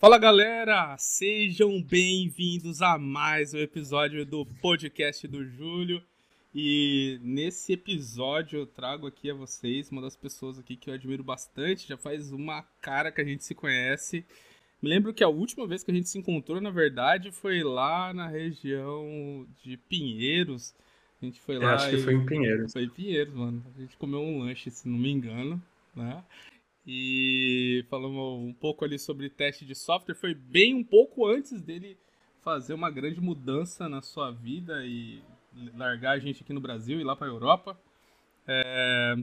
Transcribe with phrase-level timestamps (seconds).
[0.00, 6.00] Fala galera, sejam bem-vindos a mais um episódio do podcast do Júlio.
[6.54, 11.24] E nesse episódio eu trago aqui a vocês uma das pessoas aqui que eu admiro
[11.24, 14.24] bastante, já faz uma cara que a gente se conhece.
[14.80, 18.14] Me lembro que a última vez que a gente se encontrou, na verdade, foi lá
[18.14, 20.76] na região de Pinheiros.
[21.20, 21.64] A gente foi lá.
[21.64, 22.72] Eu acho que foi em Pinheiros.
[22.72, 23.64] Foi em Pinheiros, mano.
[23.76, 25.60] A gente comeu um lanche, se não me engano,
[25.92, 26.22] né?
[26.90, 30.14] E falamos um pouco ali sobre teste de software.
[30.14, 31.98] Foi bem um pouco antes dele
[32.40, 35.22] fazer uma grande mudança na sua vida e
[35.76, 37.78] largar a gente aqui no Brasil e ir lá para a Europa.
[38.46, 39.16] É...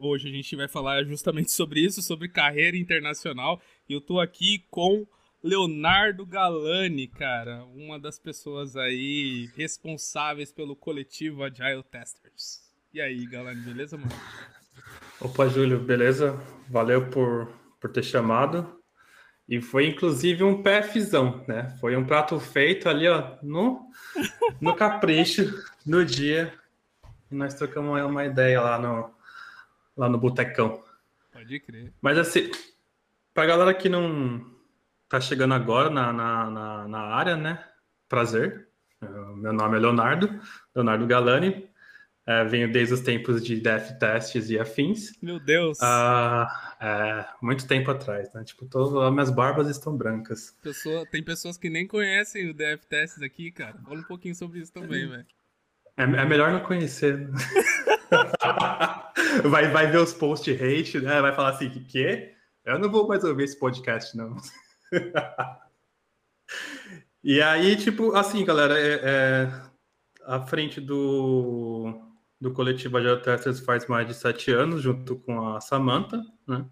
[0.00, 3.62] Hoje a gente vai falar justamente sobre isso, sobre carreira internacional.
[3.88, 5.06] E eu tô aqui com
[5.44, 12.66] Leonardo Galani, cara, uma das pessoas aí responsáveis pelo coletivo Agile Testers.
[12.92, 14.10] E aí, Galani, beleza, mano?
[15.20, 16.38] Opa, Júlio, beleza?
[16.68, 17.48] Valeu por,
[17.80, 18.80] por ter chamado.
[19.48, 21.76] E foi inclusive um PFzão, né?
[21.80, 23.88] Foi um prato feito ali, ó, no,
[24.60, 26.52] no capricho, no dia.
[27.30, 29.14] E nós trocamos uma ideia lá no,
[29.96, 30.82] lá no Botecão.
[31.32, 31.92] Pode crer.
[32.00, 32.50] Mas assim,
[33.32, 34.44] pra galera que não
[35.08, 37.64] tá chegando agora na, na, na, na área, né?
[38.08, 38.68] Prazer.
[39.00, 40.40] Meu nome é Leonardo,
[40.74, 41.68] Leonardo Galani.
[42.28, 45.12] É, venho desde os tempos de dev tests e afins.
[45.22, 45.78] Meu Deus!
[45.80, 48.42] Ah, é, muito tempo atrás, né?
[48.42, 50.50] Tipo, todas as minhas barbas estão brancas.
[50.60, 53.78] Pessoa, tem pessoas que nem conhecem o dev tests aqui, cara.
[53.78, 55.24] Fala um pouquinho sobre isso também, velho.
[55.96, 57.30] É, é, melhor não conhecer.
[59.48, 61.20] vai, vai ver os post hate, né?
[61.20, 62.34] Vai falar assim, que quê?
[62.64, 64.36] Eu não vou mais ouvir esse podcast, não.
[67.22, 69.48] e aí, tipo, assim, galera, é, é,
[70.24, 72.04] à frente do
[72.40, 76.68] do coletivo Agile Testers faz mais de sete anos, junto com a Samantha, né?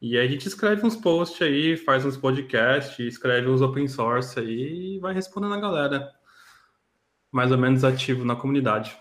[0.00, 4.40] E aí a gente escreve uns posts aí, faz uns podcasts, escreve uns open source
[4.40, 6.10] aí e vai respondendo a galera.
[7.30, 8.98] Mais ou menos ativo na comunidade.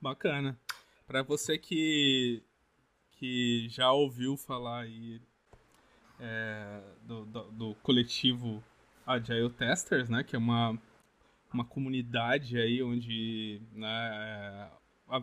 [0.00, 0.56] Bacana.
[1.08, 2.42] Para você que,
[3.10, 5.20] que já ouviu falar aí
[6.20, 8.62] é, do, do, do coletivo
[9.04, 10.22] Agile Testers, né?
[10.22, 10.78] Que é uma
[11.54, 14.70] uma comunidade aí onde né,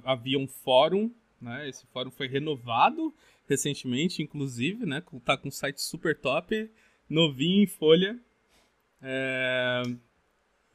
[0.06, 1.68] havia um fórum, né?
[1.68, 3.14] Esse fórum foi renovado
[3.48, 5.04] recentemente, inclusive, né?
[5.26, 6.72] Tá com um site super top,
[7.10, 8.18] novinho em folha.
[9.02, 9.84] É...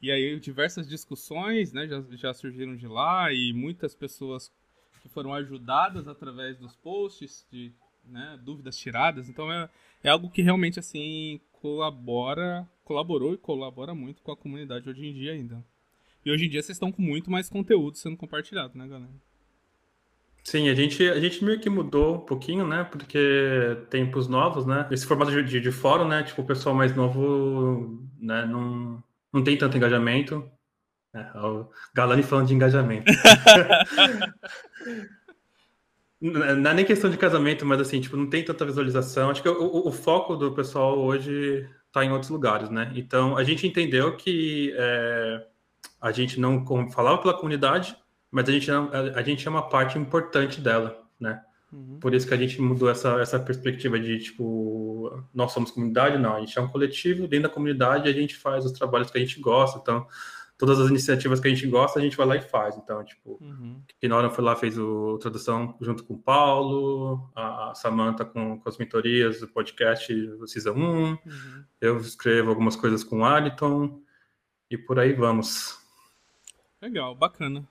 [0.02, 1.88] E aí diversas discussões, né?
[1.88, 4.52] Já, já surgiram de lá e muitas pessoas
[5.00, 7.72] que foram ajudadas através dos posts, de
[8.04, 9.28] né, dúvidas tiradas.
[9.28, 9.70] Então é,
[10.02, 15.12] é algo que realmente assim colabora, colaborou e colabora muito com a comunidade hoje em
[15.12, 15.64] dia ainda.
[16.24, 19.12] E hoje em dia vocês estão com muito mais conteúdo sendo compartilhado, né, galera?
[20.42, 22.84] Sim, a gente, a gente meio que mudou um pouquinho, né?
[22.84, 23.18] Porque
[23.90, 24.86] tempos novos, né?
[24.92, 26.22] Esse formato de, de, de fórum, né?
[26.22, 28.46] Tipo, o pessoal mais novo né?
[28.46, 29.02] não,
[29.32, 30.48] não tem tanto engajamento.
[31.12, 33.12] É, o Galani falando de engajamento.
[36.32, 39.30] não é nem questão de casamento, mas assim, tipo, não tem tanta visualização.
[39.30, 42.92] Acho que o, o foco do pessoal hoje está em outros lugares, né?
[42.94, 45.46] Então, a gente entendeu que é,
[46.00, 47.96] a gente não falava pela comunidade,
[48.30, 51.40] mas a gente, a, gente é uma parte importante dela, né?
[51.72, 51.98] Uhum.
[51.98, 56.36] Por isso que a gente mudou essa, essa perspectiva de, tipo, nós somos comunidade, não,
[56.36, 59.20] a gente é um coletivo, dentro da comunidade a gente faz os trabalhos que a
[59.20, 60.06] gente gosta, então,
[60.58, 63.38] todas as iniciativas que a gente gosta, a gente vai lá e faz, então, tipo,
[63.40, 63.82] uhum.
[64.00, 68.24] que na hora foi lá, fez o tradução junto com o Paulo, a, a Samanta
[68.24, 71.18] com, com as mentorias do podcast do Season 1, uhum.
[71.80, 74.00] eu escrevo algumas coisas com o Aliton,
[74.70, 75.78] e por aí vamos.
[76.80, 77.66] Legal, bacana.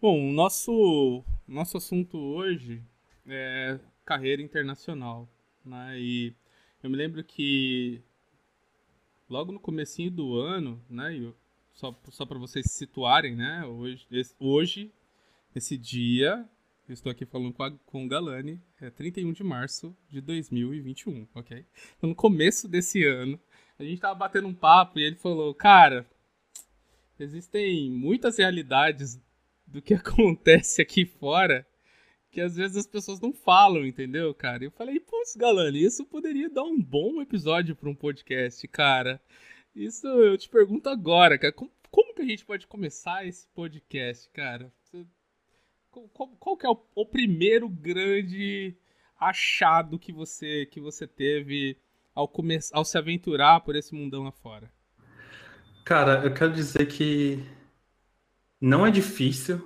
[0.00, 2.82] Bom, o nosso, nosso assunto hoje
[3.26, 5.28] é carreira internacional,
[5.64, 5.98] né?
[5.98, 6.34] E
[6.82, 8.02] eu me lembro que
[9.28, 11.14] logo no comecinho do ano, né?
[11.16, 11.36] Eu,
[11.80, 13.64] só só para vocês se situarem, né?
[13.64, 14.92] Hoje, esse, hoje,
[15.56, 16.46] esse dia,
[16.86, 21.26] eu estou aqui falando com, a, com o Galani, é 31 de março de 2021,
[21.34, 21.64] ok?
[21.96, 23.40] Então, no começo desse ano,
[23.78, 26.06] a gente tava batendo um papo e ele falou, cara,
[27.18, 29.18] existem muitas realidades
[29.66, 31.66] do que acontece aqui fora
[32.30, 34.62] que às vezes as pessoas não falam, entendeu, cara?
[34.62, 39.20] Eu falei, putz, Galani, isso poderia dar um bom episódio para um podcast, cara.
[39.74, 41.52] Isso eu te pergunto agora, cara.
[41.52, 44.72] Como, como, que a gente pode começar esse podcast, cara?
[44.82, 45.06] Você,
[45.90, 48.76] qual, qual, que é o, o, primeiro grande
[49.18, 51.78] achado que você que você teve
[52.14, 54.72] ao, come, ao se aventurar por esse mundão afora?
[55.84, 57.44] Cara, eu quero dizer que
[58.60, 59.60] não é difícil,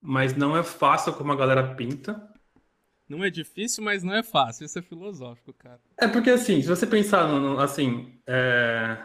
[0.00, 2.35] mas não é fácil como a galera pinta.
[3.08, 4.64] Não é difícil, mas não é fácil.
[4.64, 5.80] Isso é filosófico, cara.
[5.98, 8.98] É porque, assim, se você pensar, no, assim, é...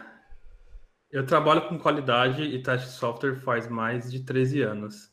[1.10, 5.12] eu trabalho com qualidade e teste de software faz mais de 13 anos.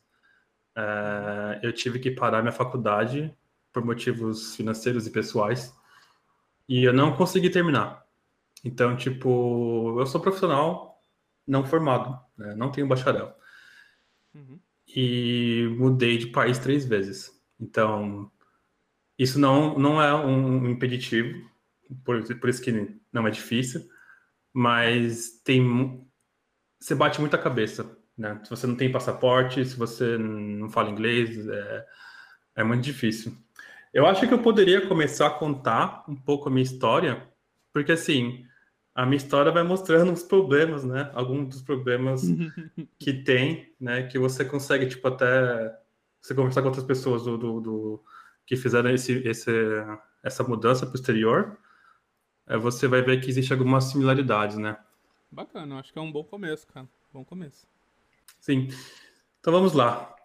[0.76, 1.60] É...
[1.62, 3.34] Eu tive que parar minha faculdade
[3.72, 5.74] por motivos financeiros e pessoais
[6.70, 8.06] e eu não consegui terminar.
[8.64, 11.02] Então, tipo, eu sou profissional
[11.48, 12.54] não formado, né?
[12.56, 13.34] não tenho bacharel.
[14.36, 14.60] Uhum.
[14.96, 17.32] E mudei de país três vezes.
[17.60, 18.32] Então,
[19.20, 21.46] isso não, não é um impeditivo,
[22.06, 23.86] por, por isso que não é difícil,
[24.54, 26.08] mas tem
[26.80, 28.40] você bate muita cabeça, né?
[28.44, 31.86] Se você não tem passaporte, se você não fala inglês, é,
[32.56, 33.36] é muito difícil.
[33.94, 37.28] Eu acho que eu poderia começar a contar um pouco a minha história,
[37.74, 38.46] porque assim,
[38.96, 41.12] a minha história vai mostrando os problemas, né?
[41.14, 42.22] Alguns dos problemas
[42.98, 44.04] que tem, né?
[44.04, 45.76] Que você consegue, tipo, até
[46.22, 48.04] você conversar com outras pessoas do, do, do
[48.50, 49.52] que fizeram esse, esse,
[50.24, 51.56] essa mudança posterior,
[52.48, 54.76] é, você vai ver que existe algumas similaridades, né?
[55.32, 56.90] Bacana, acho que é um bom começo, cara.
[57.14, 57.68] Bom começo.
[58.40, 58.70] Sim.
[59.40, 60.16] Então vamos lá.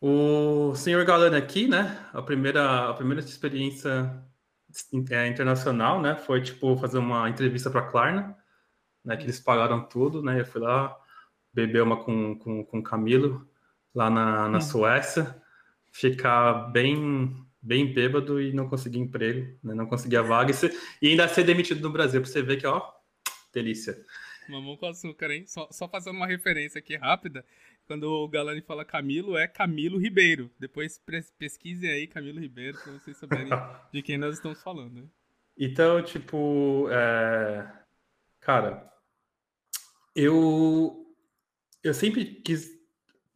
[0.00, 1.96] O senhor Galani aqui, né?
[2.12, 4.20] A primeira, a primeira experiência
[5.08, 6.16] é, internacional, né?
[6.16, 8.36] Foi tipo fazer uma entrevista para Klarna,
[9.04, 9.16] né?
[9.16, 10.40] Que eles pagaram tudo, né?
[10.40, 10.96] Eu fui lá
[11.54, 13.48] beber uma com com, com Camilo
[13.94, 14.60] lá na, na hum.
[14.60, 15.40] Suécia,
[15.92, 19.74] ficar bem bem bêbado e não conseguir emprego, né?
[19.74, 22.58] não conseguir a vaga e, ser, e, ainda ser demitido no Brasil para você ver
[22.58, 22.90] que ó
[23.52, 23.98] delícia.
[24.48, 25.46] Mamão com açúcar, hein?
[25.46, 27.44] Só, só fazendo uma referência aqui rápida.
[27.86, 30.50] Quando o Galani fala Camilo, é Camilo Ribeiro.
[30.58, 31.00] Depois
[31.38, 33.48] pesquise aí Camilo Ribeiro para vocês saberem
[33.92, 35.02] de quem nós estamos falando.
[35.02, 35.08] Né?
[35.58, 37.70] Então, tipo, é...
[38.40, 38.90] cara,
[40.14, 41.14] eu
[41.82, 42.70] eu sempre quis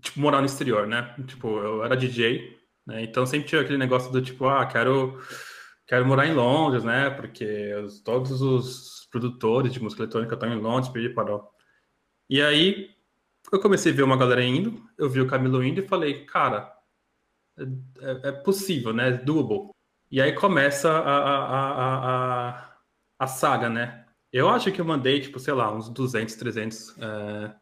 [0.01, 1.15] tipo morar no exterior, né?
[1.27, 3.03] Tipo, eu era DJ, né?
[3.03, 5.21] Então sempre tinha aquele negócio do tipo, ah, quero
[5.87, 7.11] quero morar em Londres, né?
[7.11, 11.49] Porque os, todos os produtores de música eletrônica estão em Londres, parou.
[12.29, 12.91] E aí
[13.53, 16.73] eu comecei a ver uma galera indo, eu vi o Camilo indo e falei, cara,
[18.01, 19.09] é, é possível, né?
[19.09, 19.71] É doable.
[20.11, 21.71] E aí começa a, a,
[22.51, 22.77] a,
[23.19, 24.07] a, saga, né?
[24.33, 27.55] Eu acho que eu mandei, tipo, sei lá, uns 200, 300 é,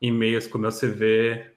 [0.00, 1.55] e-mails com meu CV,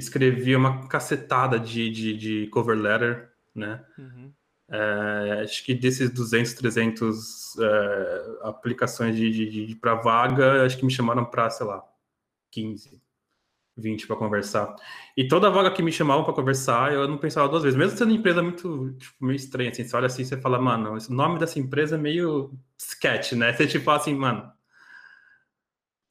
[0.00, 3.84] escrevi uma cacetada de, de, de cover letter, né?
[3.98, 4.32] Uhum.
[4.68, 10.84] É, acho que desses 200, 300 é, aplicações de, de, de para vaga, acho que
[10.84, 11.82] me chamaram para, sei lá,
[12.52, 13.00] 15,
[13.76, 14.76] 20 para conversar.
[15.16, 17.76] E toda vaga que me chamavam para conversar, eu não pensava duas vezes.
[17.76, 20.96] Mesmo sendo uma empresa muito, tipo, meio estranha, assim, você olha assim, você fala, mano,
[20.96, 23.52] o nome dessa empresa é meio sketch, né?
[23.52, 24.52] Você tipo assim, mano,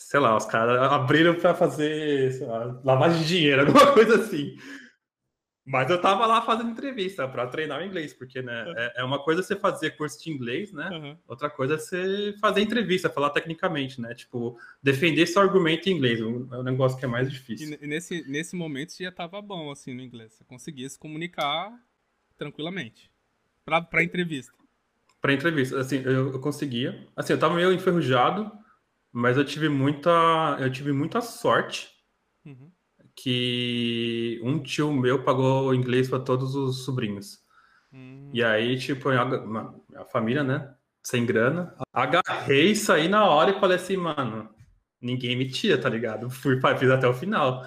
[0.09, 4.57] sei lá, os caras abriram para fazer, sei lá, lavagem de dinheiro, alguma coisa assim.
[5.63, 9.23] Mas eu tava lá fazendo entrevista para treinar o inglês, porque né, é, é, uma
[9.23, 10.89] coisa você fazer curso de inglês, né?
[10.89, 11.17] Uhum.
[11.27, 14.15] Outra coisa é você fazer entrevista, falar tecnicamente, né?
[14.15, 17.77] Tipo, defender seu argumento em inglês, é um negócio que é mais difícil.
[17.79, 20.33] E nesse, nesse momento você já tava bom, assim, no inglês.
[20.33, 21.71] Você conseguia se comunicar
[22.35, 23.12] tranquilamente.
[23.63, 24.51] Pra, pra entrevista.
[25.21, 27.07] Pra entrevista, assim, eu, eu conseguia.
[27.15, 28.51] Assim, eu tava meio enferrujado,
[29.11, 31.89] mas eu tive muita, eu tive muita sorte.
[32.45, 32.71] Uhum
[33.21, 37.39] que um tio meu pagou inglês para todos os sobrinhos.
[37.94, 38.29] Hum.
[38.33, 40.73] E aí, tipo, a, a família, né?
[41.03, 41.75] Sem grana.
[41.94, 44.50] Agarrei, saí na hora e falei assim, mano,
[45.01, 46.29] ninguém me tira, tá ligado?
[46.29, 47.65] Fui, fiz até o final.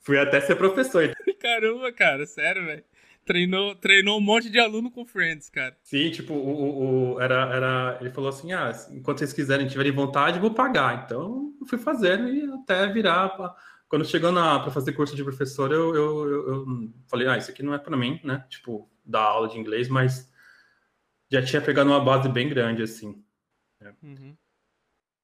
[0.00, 1.12] Fui até ser professor.
[1.40, 2.84] Caramba, cara, sério, velho.
[3.24, 5.76] Treinou, treinou um monte de aluno com Friends, cara.
[5.82, 7.98] Sim, tipo, o, o, era, era.
[8.00, 11.04] Ele falou assim: ah, enquanto vocês quiserem, tiverem vontade, vou pagar.
[11.04, 13.28] Então, eu fui fazendo e até virar.
[13.30, 13.54] Pra
[13.92, 16.66] quando chegou para fazer curso de professor, eu, eu, eu, eu,
[17.06, 18.42] falei, ah, isso aqui não é para mim, né?
[18.48, 20.32] Tipo, dar aula de inglês, mas
[21.30, 23.22] já tinha pegado uma base bem grande, assim.
[23.78, 23.94] Né?
[24.02, 24.34] Uhum.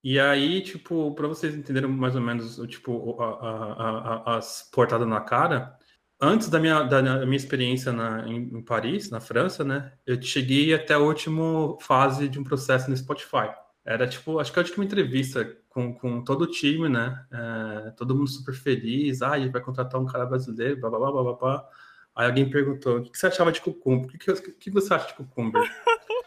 [0.05, 5.09] E aí, tipo, para vocês entenderem mais ou menos, tipo, a, a, a, as portadas
[5.09, 5.77] na cara,
[6.21, 9.93] antes da minha, da minha experiência na, em, em Paris, na França, né?
[10.07, 13.51] Eu cheguei até a última fase de um processo no Spotify.
[13.85, 17.25] Era tipo, acho que a última entrevista com, com todo o time, né?
[17.33, 19.23] É, todo mundo super feliz.
[19.23, 21.69] Ah, a gente vai contratar um cara brasileiro, blá blá blá blá blá.
[22.15, 24.07] Aí alguém perguntou: o que, você achava de cucumber?
[24.07, 25.63] O que, que, que você acha de cucumber?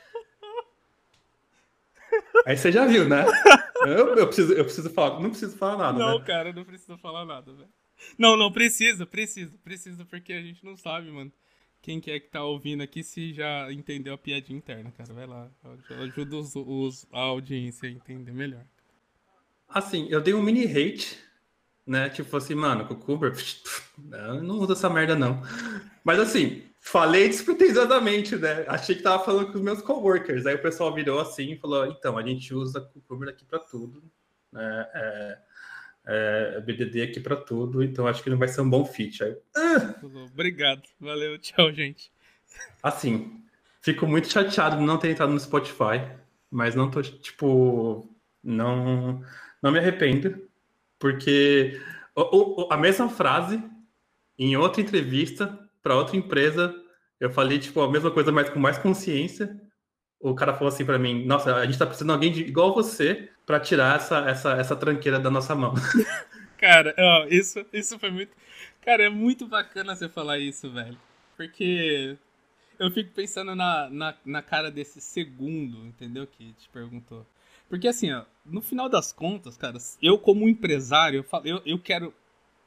[2.46, 3.26] Aí você já viu, né?
[3.86, 6.00] Eu, eu, preciso, eu preciso falar, não preciso falar nada.
[6.00, 6.26] Não, né?
[6.26, 7.70] cara, não preciso falar nada, velho.
[8.18, 11.32] Não, não, precisa, precisa, precisa, porque a gente não sabe, mano
[11.82, 15.12] quem que é que tá ouvindo aqui se já entendeu a piadinha interna, cara.
[15.14, 15.50] Vai lá.
[16.04, 18.64] Ajuda os, os, a audiência a entender melhor.
[19.68, 21.18] Assim, eu dei um mini hate,
[21.84, 22.08] né?
[22.10, 23.34] Tipo assim, mano, Cucumber,
[23.98, 25.42] eu não usa essa merda, não.
[26.04, 28.66] Mas assim, Falei despretensiosamente, né?
[28.68, 30.48] Achei que tava falando com os meus coworkers.
[30.48, 34.04] Aí o pessoal virou assim e falou: então, a gente usa Cucumber aqui para tudo.
[34.52, 34.88] Né?
[34.96, 35.38] É,
[36.06, 39.24] é, BDD aqui para tudo, então acho que não vai ser um bom fit.
[39.24, 39.96] Aí, ah!
[40.32, 42.12] Obrigado, valeu, tchau, gente.
[42.82, 43.44] Assim,
[43.82, 46.02] fico muito chateado de não ter entrado no Spotify,
[46.50, 48.10] mas não tô, tipo,
[48.44, 49.24] não,
[49.62, 50.48] não me arrependo,
[51.00, 51.80] porque
[52.16, 53.64] o, o, a mesma frase
[54.38, 56.76] em outra entrevista para outra empresa,
[57.20, 59.60] eu falei, tipo, a mesma coisa, mas com mais consciência.
[60.20, 62.76] O cara falou assim para mim: Nossa, a gente tá precisando de alguém de, igual
[62.76, 65.74] você para tirar essa, essa, essa tranqueira da nossa mão.
[66.58, 68.32] Cara, ó, isso, isso foi muito.
[68.82, 70.98] Cara, é muito bacana você falar isso, velho.
[71.36, 72.18] Porque
[72.78, 76.28] eu fico pensando na, na, na cara desse segundo, entendeu?
[76.28, 77.26] Que te perguntou.
[77.70, 81.80] Porque assim, ó, no final das contas, cara, eu como empresário, eu, falo, eu, eu
[81.80, 82.14] quero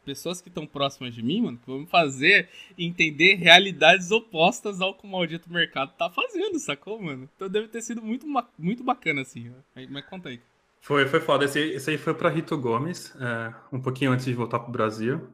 [0.04, 4.94] pessoas que estão próximas de mim, mano, que vão me fazer entender realidades opostas ao
[4.94, 7.28] que o maldito mercado tá fazendo, sacou, mano?
[7.34, 8.26] Então deve ter sido muito,
[8.58, 9.50] muito bacana, assim.
[9.50, 9.80] Ó.
[9.90, 10.40] Mas conta aí.
[10.84, 11.46] Foi, foi foda.
[11.46, 15.28] Esse, esse aí foi para Rito Gomes, é, um pouquinho antes de voltar pro Brasil.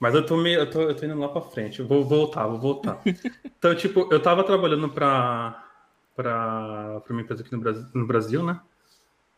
[0.00, 1.78] Mas eu tô, me, eu tô, eu tô indo lá para frente.
[1.78, 3.00] Eu vou voltar, vou voltar.
[3.46, 5.64] então, tipo, eu tava trabalhando para
[6.16, 8.60] para uma empresa aqui no Brasil, no Brasil né?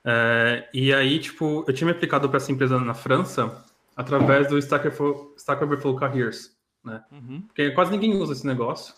[0.03, 3.63] É, e aí, tipo, eu tinha me aplicado para essa empresa na França
[3.95, 4.89] através do Stack
[5.63, 7.05] Overflow Careers, né?
[7.13, 7.43] Uhum.
[7.43, 8.95] Porque quase ninguém usa esse negócio.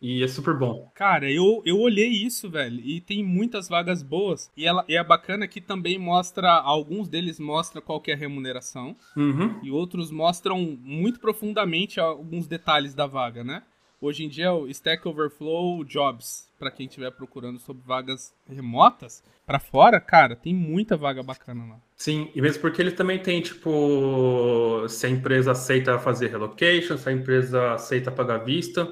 [0.00, 0.90] E é super bom.
[0.94, 4.50] Cara, eu, eu olhei isso, velho, e tem muitas vagas boas.
[4.56, 8.16] E, ela, e é bacana que também mostra, alguns deles mostram qual que é a
[8.16, 8.96] remuneração.
[9.16, 9.60] Uhum.
[9.62, 13.62] E outros mostram muito profundamente alguns detalhes da vaga, né?
[14.00, 19.22] Hoje em dia é o Stack Overflow Jobs, para quem estiver procurando sobre vagas remotas,
[19.50, 21.80] para fora, cara, tem muita vaga bacana lá.
[21.96, 27.08] Sim, e mesmo porque ele também tem, tipo, se a empresa aceita fazer relocation, se
[27.08, 28.90] a empresa aceita pagar vista.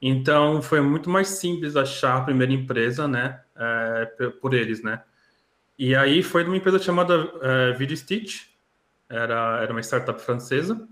[0.00, 5.02] Então foi muito mais simples achar a primeira empresa, né, é, por eles, né.
[5.78, 8.46] E aí foi numa empresa chamada é, Video Stitch,
[9.08, 10.88] era, era uma startup francesa,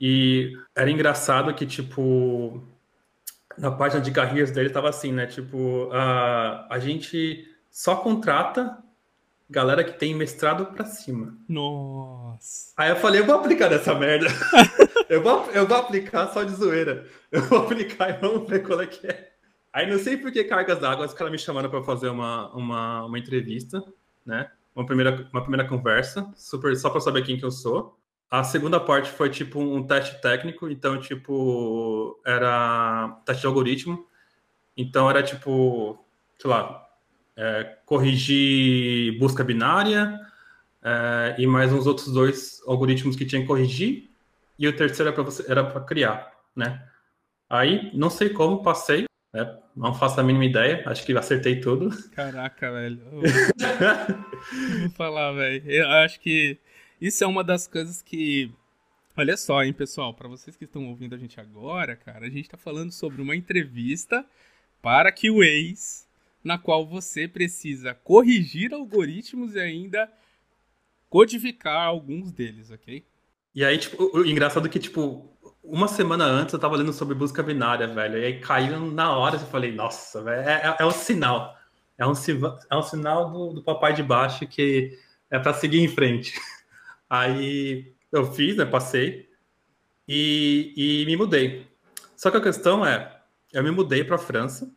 [0.00, 2.62] e era engraçado que, tipo,
[3.56, 8.82] na página de carreiras dele tava assim, né, tipo, a, a gente só contrata
[9.52, 11.36] galera que tem mestrado para cima.
[11.46, 12.72] Nossa.
[12.76, 14.26] Aí eu falei, eu vou aplicar nessa merda.
[15.10, 17.06] eu, vou, eu vou aplicar só de zoeira.
[17.30, 19.30] Eu vou aplicar e vamos ver qual é que é.
[19.72, 23.04] Aí não sei por que cargas d'água, os caras me chamaram para fazer uma, uma,
[23.04, 23.82] uma entrevista,
[24.24, 24.50] né?
[24.74, 27.98] Uma primeira, uma primeira conversa, super, só para saber quem que eu sou.
[28.30, 34.06] A segunda parte foi tipo um teste técnico, então tipo era teste de algoritmo.
[34.74, 36.02] Então era tipo,
[36.38, 36.86] sei lá,
[37.42, 40.16] é, corrigir busca binária
[40.80, 44.08] é, e mais uns outros dois algoritmos que tinha que corrigir
[44.56, 45.12] e o terceiro
[45.48, 46.86] era para criar, né?
[47.50, 49.58] Aí não sei como passei, né?
[49.74, 51.90] Não faço a mínima ideia, acho que acertei tudo.
[52.10, 53.00] Caraca, velho.
[54.80, 55.68] Vou falar, velho.
[55.68, 56.58] Eu acho que
[57.00, 58.52] isso é uma das coisas que
[59.14, 62.44] Olha só, hein, pessoal, para vocês que estão ouvindo a gente agora, cara, a gente
[62.44, 64.24] está falando sobre uma entrevista
[64.80, 66.01] para QAs
[66.42, 70.10] na qual você precisa corrigir algoritmos e ainda
[71.08, 73.04] codificar alguns deles, ok?
[73.54, 75.30] E aí, tipo, o engraçado é que, tipo,
[75.62, 79.36] uma semana antes eu tava lendo sobre busca binária, velho, e aí caiu na hora
[79.36, 81.56] e falei, nossa, velho, é, é, é, um sinal.
[81.98, 82.12] É um,
[82.70, 84.98] é um sinal do, do papai de baixo que
[85.30, 86.34] é para seguir em frente.
[87.08, 89.28] Aí eu fiz, né, passei
[90.08, 91.66] e, e me mudei.
[92.16, 93.20] Só que a questão é,
[93.52, 94.72] eu me mudei para França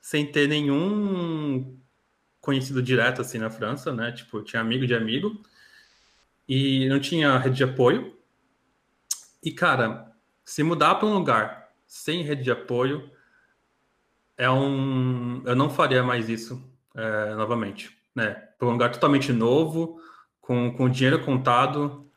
[0.00, 1.78] sem ter nenhum
[2.40, 4.12] conhecido direto assim na França, né?
[4.12, 5.40] Tipo, tinha amigo de amigo
[6.48, 8.16] e não tinha rede de apoio.
[9.42, 10.12] E cara,
[10.44, 13.10] se mudar para um lugar sem rede de apoio
[14.36, 16.62] é um, eu não faria mais isso
[16.94, 18.30] é, novamente, né?
[18.58, 20.00] Para um lugar totalmente novo,
[20.40, 22.10] com, com dinheiro contado,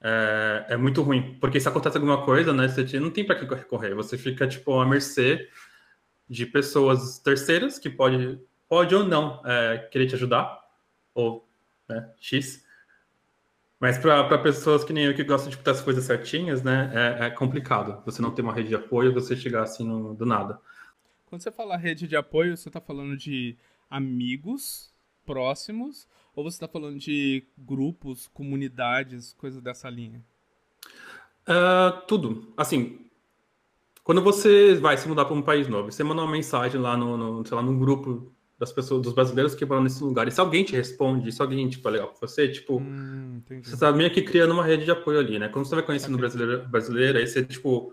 [0.00, 2.68] é, é, muito ruim, porque se acontece alguma coisa, né?
[2.68, 5.48] Você não tem para que recorrer, você fica tipo à mercê
[6.32, 10.66] de pessoas terceiras que pode, pode ou não é, querer te ajudar,
[11.14, 11.46] ou
[11.86, 12.64] né, X.
[13.78, 17.26] Mas para pessoas que nem eu que gostam de botar as coisas certinhas, né, é,
[17.26, 18.02] é, complicado.
[18.06, 20.58] Você não ter uma rede de apoio, você chegar assim no, do nada.
[21.26, 23.54] Quando você fala rede de apoio, você está falando de
[23.90, 24.90] amigos
[25.26, 30.24] próximos ou você está falando de grupos, comunidades, coisas dessa linha?
[31.46, 32.54] Uh, tudo.
[32.56, 33.04] Assim,
[34.04, 37.16] quando você vai se mudar para um país novo, você manda uma mensagem lá no,
[37.16, 40.28] no, sei lá, num grupo das pessoas, dos brasileiros que moram nesse lugar.
[40.28, 43.74] E se alguém te responde, se alguém, tipo, é legal com você, tipo, hum, você
[43.74, 45.48] está meio que criando uma rede de apoio ali, né?
[45.48, 46.20] Quando você vai conhecendo okay.
[46.20, 47.92] brasileiro, brasileiro, aí você, tipo,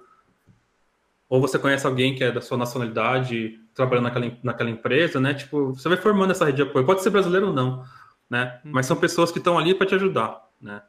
[1.27, 5.33] ou você conhece alguém que é da sua nacionalidade, trabalhando naquela, naquela empresa, né?
[5.33, 6.85] Tipo, você vai formando essa rede de apoio.
[6.85, 7.85] Pode ser brasileiro ou não,
[8.29, 8.59] né?
[8.65, 8.71] Hum.
[8.73, 10.81] Mas são pessoas que estão ali para te ajudar, né?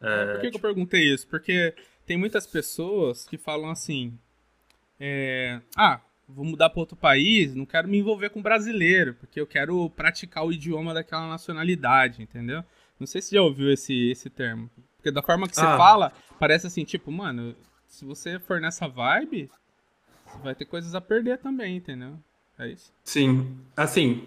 [0.00, 0.50] É, Por que, tipo...
[0.50, 1.26] que, eu perguntei isso?
[1.26, 1.74] Porque
[2.04, 4.18] tem muitas pessoas que falam assim:
[5.00, 9.46] é, ah, vou mudar para outro país, não quero me envolver com brasileiro, porque eu
[9.46, 12.62] quero praticar o idioma daquela nacionalidade, entendeu?
[12.98, 14.68] Não sei se já ouviu esse, esse termo.
[14.96, 15.76] Porque da forma que você ah.
[15.76, 17.54] fala, parece assim, tipo, mano,
[17.86, 19.50] se você for nessa vibe,
[20.26, 22.18] você vai ter coisas a perder também, entendeu?
[22.58, 22.92] É isso?
[23.04, 23.56] Sim.
[23.76, 24.26] Assim,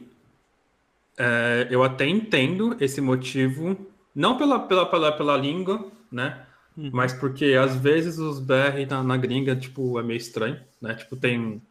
[1.17, 3.77] é, eu até entendo esse motivo,
[4.15, 6.45] não pela, pela, pela, pela língua, né?
[6.77, 6.89] Uhum.
[6.93, 10.95] Mas porque às vezes os BR na, na, gringa, tipo, é meio estranho, né?
[10.95, 11.61] Tipo, tem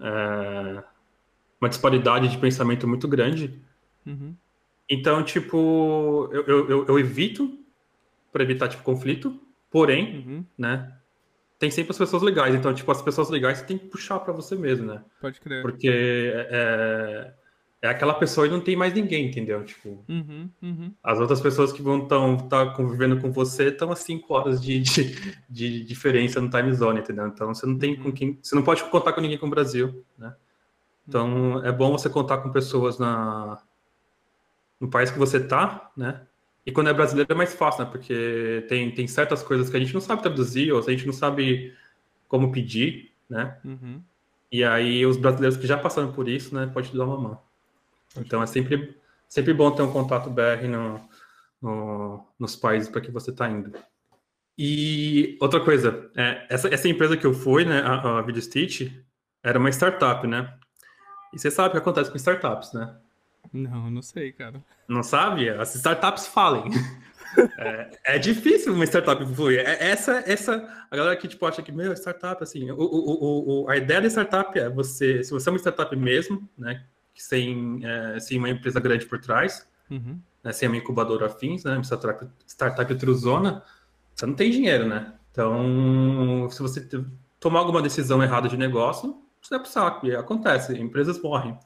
[0.00, 0.82] é,
[1.60, 3.58] uma disparidade de pensamento muito grande.
[4.06, 4.34] Uhum.
[4.88, 7.58] Então, tipo, eu, eu, eu evito
[8.32, 9.38] para evitar, tipo, conflito,
[9.70, 10.44] porém, uhum.
[10.56, 10.92] né?
[11.58, 12.54] Tem sempre as pessoas legais.
[12.54, 15.02] Então, tipo, as pessoas legais você tem que puxar para você mesmo, né?
[15.20, 15.62] Pode crer.
[15.62, 17.32] Porque é,
[17.84, 19.62] é aquela pessoa e não tem mais ninguém, entendeu?
[19.62, 20.94] Tipo, uhum, uhum.
[21.02, 24.80] as outras pessoas que vão estar tá convivendo com você estão a cinco horas de,
[24.80, 27.26] de, de, diferença no time zone, entendeu?
[27.26, 28.04] Então você não tem uhum.
[28.04, 28.38] com quem.
[28.42, 30.34] Você não pode contar com ninguém com o Brasil, né?
[31.06, 33.62] Então é bom você contar com pessoas na,
[34.80, 36.22] no país que você tá, né?
[36.64, 37.90] E quando é brasileiro é mais fácil, né?
[37.90, 41.12] Porque tem, tem certas coisas que a gente não sabe traduzir, ou a gente não
[41.12, 41.74] sabe
[42.28, 43.58] como pedir, né?
[43.62, 44.00] Uhum.
[44.50, 47.53] E aí os brasileiros que já passaram por isso, né, pode te dar uma mão.
[48.16, 48.96] Então é sempre,
[49.28, 51.08] sempre bom ter um contato BR no,
[51.60, 53.72] no nos países para que você está indo.
[54.56, 58.92] E outra coisa, é, essa, essa empresa que eu fui, né, a, a VideoStitch,
[59.42, 60.54] era uma startup, né?
[61.32, 62.94] E você sabe o que acontece com startups, né?
[63.52, 64.62] Não, não sei, cara.
[64.88, 65.50] Não sabe?
[65.50, 66.70] As startups falem.
[67.58, 69.58] é, é, difícil uma startup fluir.
[69.58, 73.68] É, essa, essa, a galera que tipo, acha que, meu, startup, assim, o, o, o,
[73.68, 78.20] a ideia da startup é você, se você é uma startup mesmo, né, sem, é,
[78.20, 80.18] sem uma empresa grande por trás, uhum.
[80.42, 83.62] né, sem uma incubadora afins, né, startup, startup truzona,
[84.14, 85.14] você não tem dinheiro, né?
[85.32, 86.88] Então, se você
[87.40, 91.58] tomar alguma decisão errada de negócio, você vai pro saco, e acontece, empresas morrem.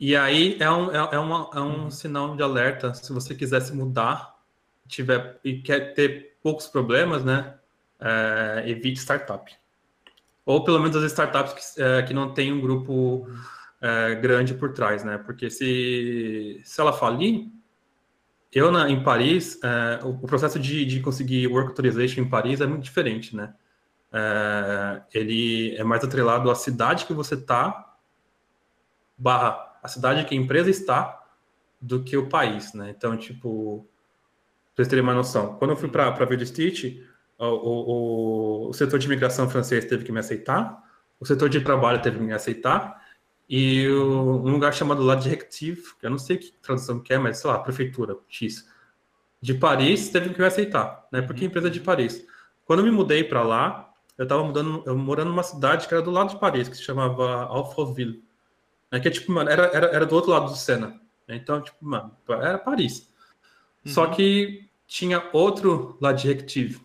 [0.00, 1.90] E aí é um, é, é uma, é um uhum.
[1.90, 4.32] sinal de alerta, se você quiser se mudar
[4.88, 7.54] tiver, e quer ter poucos problemas, né,
[8.00, 9.52] é, evite startup.
[10.44, 13.26] Ou pelo menos as startups que, é, que não tem um grupo
[13.82, 15.18] é, grande por trás, né?
[15.18, 17.50] Porque se, se ela falir,
[18.52, 22.60] eu na, em Paris, é, o, o, processo de, de conseguir work authorization em Paris
[22.60, 23.52] é muito diferente, né?
[24.12, 27.96] É, ele é mais atrelado à cidade que você está,
[29.18, 31.18] barra a cidade que a empresa está,
[31.80, 32.94] do que o país, né?
[32.96, 33.84] Então, tipo,
[34.66, 37.02] pra vocês terem uma noção, quando eu fui para a Stitch,
[37.36, 40.80] o, o, o setor de imigração francês teve que me aceitar,
[41.18, 43.01] o setor de trabalho teve que me aceitar,
[43.54, 47.50] e um lugar chamado La Directive, eu não sei que tradução que é, mas sei
[47.50, 48.66] lá, prefeitura, X,
[49.42, 51.20] de Paris, teve que me aceitar, né?
[51.20, 52.26] Porque é empresa de Paris.
[52.64, 56.02] Quando eu me mudei para lá, eu estava mudando, eu morando numa cidade que era
[56.02, 58.24] do lado de Paris, que se chamava Alfortville.
[58.90, 59.00] Né?
[59.00, 60.98] Que é tipo, mano, era, era, era do outro lado do Sena.
[61.28, 61.36] Né?
[61.36, 63.12] Então, tipo, mano, era Paris.
[63.84, 63.92] Uhum.
[63.92, 66.80] Só que tinha outro La Directive.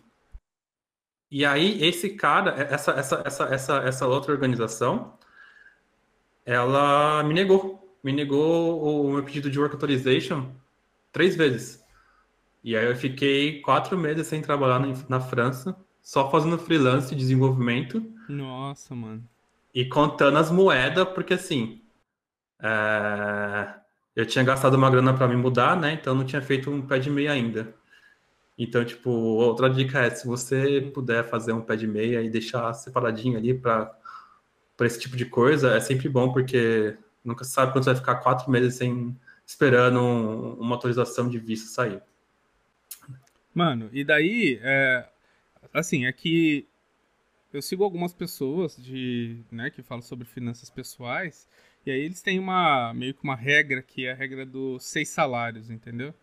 [1.30, 5.16] E aí, esse cara, essa, essa, essa, essa, essa outra organização,
[6.48, 7.94] ela me negou.
[8.02, 10.50] Me negou o meu pedido de work authorization
[11.12, 11.84] três vezes.
[12.64, 18.02] E aí eu fiquei quatro meses sem trabalhar na, França, só fazendo freelance de desenvolvimento.
[18.28, 19.22] Nossa, mano.
[19.74, 21.82] E contando as moedas, porque assim.
[22.62, 23.74] É...
[24.16, 25.92] Eu tinha gastado uma grana para me mudar, né?
[25.92, 27.74] Então não tinha feito um pé de meia ainda.
[28.56, 32.72] Então, tipo, outra dica é: se você puder fazer um pé de meia e deixar
[32.72, 33.94] separadinho ali para
[34.78, 38.14] para esse tipo de coisa é sempre bom, porque nunca sabe quando você vai ficar
[38.16, 39.14] quatro meses sem
[39.44, 42.00] esperando um, uma autorização de visto sair.
[43.52, 45.08] Mano, e daí, é,
[45.74, 46.68] assim, é que
[47.52, 51.48] eu sigo algumas pessoas de, né, que falam sobre finanças pessoais,
[51.84, 55.08] e aí eles têm uma, meio que uma regra, que é a regra dos seis
[55.08, 56.14] salários, entendeu?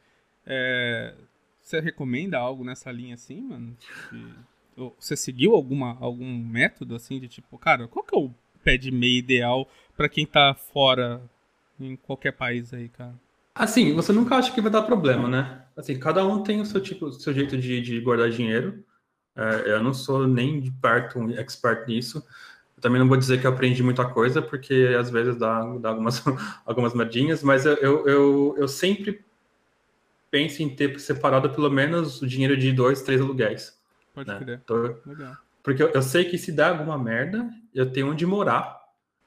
[0.46, 1.14] É,
[1.60, 3.76] você recomenda algo nessa linha assim, mano?
[5.00, 8.34] você seguiu alguma, algum método, assim, de tipo, cara, qual que é o
[8.66, 11.22] pé de meia ideal para quem tá fora
[11.80, 13.14] em qualquer país aí, cara?
[13.54, 15.62] Assim, você nunca acha que vai dar problema, né?
[15.78, 18.84] Assim, cada um tem o seu tipo, o seu jeito de, de guardar dinheiro.
[19.36, 22.26] É, eu não sou nem de perto um expert nisso.
[22.76, 25.90] Eu também não vou dizer que eu aprendi muita coisa, porque às vezes dá, dá
[25.90, 26.22] algumas,
[26.66, 29.24] algumas merdinhas, mas eu, eu, eu, eu sempre
[30.30, 33.80] penso em ter separado pelo menos o dinheiro de dois, três aluguéis.
[34.14, 34.40] Pode né?
[34.40, 34.62] crer.
[34.66, 38.80] Tô, Legal Porque eu, eu sei que se der alguma merda, eu tenho onde morar.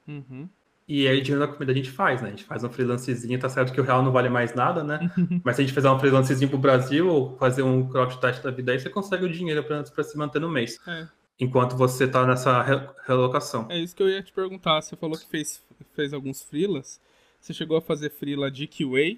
[0.07, 0.49] Uhum.
[0.87, 2.29] E aí, dinheiro da comida a gente faz, né?
[2.29, 4.99] A gente faz um freelancezinho, tá certo que o real não vale mais nada, né?
[5.43, 8.71] Mas se a gente fizer um freelancezinho pro Brasil ou fazer um crowdtest da vida
[8.71, 10.79] aí, você consegue o dinheiro pra, pra se manter no mês.
[10.87, 11.07] É.
[11.39, 13.67] Enquanto você tá nessa re- relocação.
[13.69, 14.81] É isso que eu ia te perguntar.
[14.81, 15.61] Você falou que fez,
[15.93, 16.99] fez alguns freelas.
[17.39, 19.17] Você chegou a fazer freela de QA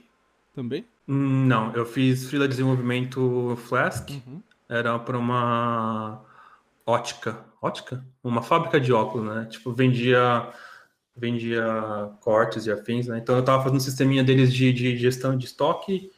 [0.53, 0.85] também?
[1.07, 4.09] Hum, Não, eu fiz freela de desenvolvimento Flask.
[4.09, 4.41] Uhum.
[4.67, 6.21] Era para uma
[6.85, 7.43] ótica.
[7.61, 8.03] Ótica?
[8.23, 9.45] Uma fábrica de óculos, né?
[9.49, 10.49] Tipo, vendia
[11.15, 11.63] vendia
[12.21, 13.17] cortes e afins, né?
[13.19, 16.09] Então eu tava fazendo um sisteminha deles de, de gestão de estoque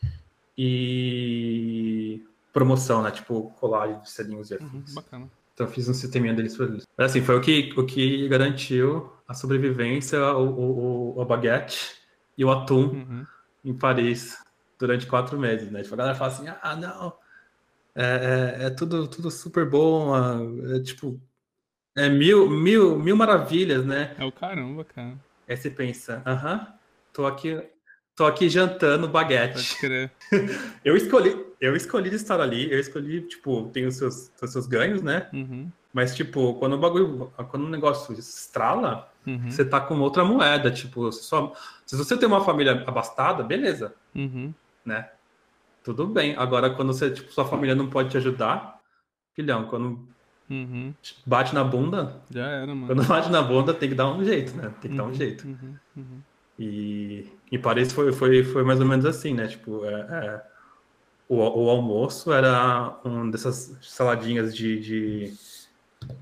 [0.57, 3.11] e promoção, né?
[3.11, 4.65] Tipo, colagem de selinhos e Uhum.
[4.67, 4.93] afins.
[4.93, 5.29] Bacana.
[5.53, 6.87] Então eu fiz um sisteminha deles para eles.
[6.97, 11.95] Mas assim, foi o que, o que garantiu a sobrevivência, o, o, o, o baguete
[12.37, 13.25] e o atum Uhum.
[13.65, 14.37] em Paris
[14.79, 15.81] durante quatro meses, né?
[15.81, 17.13] Tipo, a galera fala assim, ah, não,
[17.95, 20.13] é, é, é tudo, tudo super bom,
[20.75, 21.19] é, tipo,
[21.95, 24.15] é mil, mil, mil maravilhas, né?
[24.17, 25.15] É o caramba, cara.
[25.47, 26.67] Aí você pensa, aham,
[27.11, 27.61] tô aqui,
[28.15, 29.77] tô aqui jantando Pode baguete.
[29.77, 30.11] crer.
[30.83, 35.01] Eu escolhi, eu escolhi estar ali, eu escolhi, tipo, tem os seus, os seus ganhos,
[35.03, 35.29] né?
[35.31, 35.71] Uhum.
[35.93, 39.49] Mas, tipo, quando o bagulho, quando o negócio estrala, Uhum.
[39.49, 41.53] você tá com outra moeda, tipo, só,
[41.85, 44.53] se você tem uma família abastada, beleza, Uhum.
[44.83, 45.09] né?
[45.83, 46.35] Tudo bem.
[46.37, 48.79] Agora, quando você, tipo, sua família não pode te ajudar,
[49.35, 50.07] filhão, quando
[50.49, 50.93] Uhum.
[51.25, 52.87] bate na bunda, Já era, mano.
[52.87, 54.71] quando bate na bunda, tem que dar um jeito, né?
[54.81, 55.47] Tem que dar um Uhum, jeito.
[55.47, 55.75] Uhum.
[55.97, 56.19] Uhum.
[56.59, 59.47] E em Paris foi, foi, foi mais ou menos assim, né?
[59.47, 60.41] Tipo, é, é,
[61.27, 65.33] o, o almoço era um dessas saladinhas de, de,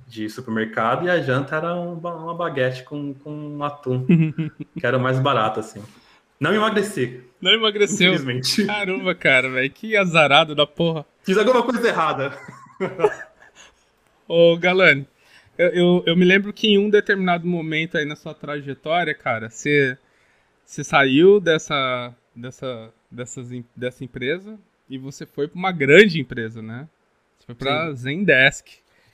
[0.08, 4.06] de supermercado e a janta era um uma baguete com, com um atum,
[4.80, 5.84] que era mais barato, assim.
[6.39, 8.13] Não emagreci, Não emagreceu.
[8.13, 8.65] infelizmente.
[8.65, 9.69] Caramba, cara, velho.
[9.71, 11.06] Que azarado da porra.
[11.23, 12.38] Fiz alguma coisa errada.
[14.27, 15.08] Ô, Galane,
[15.58, 19.49] eu, eu, eu me lembro que em um determinado momento aí na sua trajetória, cara,
[19.49, 19.97] você,
[20.65, 24.58] você saiu dessa, dessa, dessas, dessa empresa
[24.89, 26.88] e você foi pra uma grande empresa, né?
[27.38, 28.67] Você foi pra Zendesk.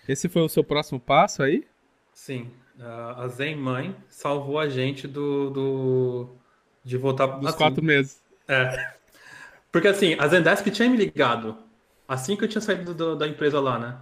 [0.08, 1.66] Esse foi o seu próximo passo aí?
[2.14, 6.30] Sim, a a Zen Mãe salvou a gente do, do
[6.88, 8.22] de voltar Dos assim, quatro meses.
[8.48, 8.96] É.
[9.72, 11.58] Porque assim, a Zendesk tinha me ligado
[12.08, 14.00] assim que eu tinha saído do- da empresa lá, né?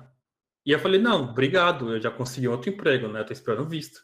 [0.66, 3.20] E eu falei, não, obrigado, eu já consegui outro emprego, né?
[3.22, 4.02] Eu tô esperando visto.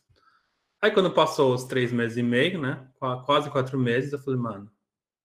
[0.82, 2.88] Aí quando passou os três meses e meio, né?
[3.00, 4.72] Qua- Quase quatro meses, eu falei, mano,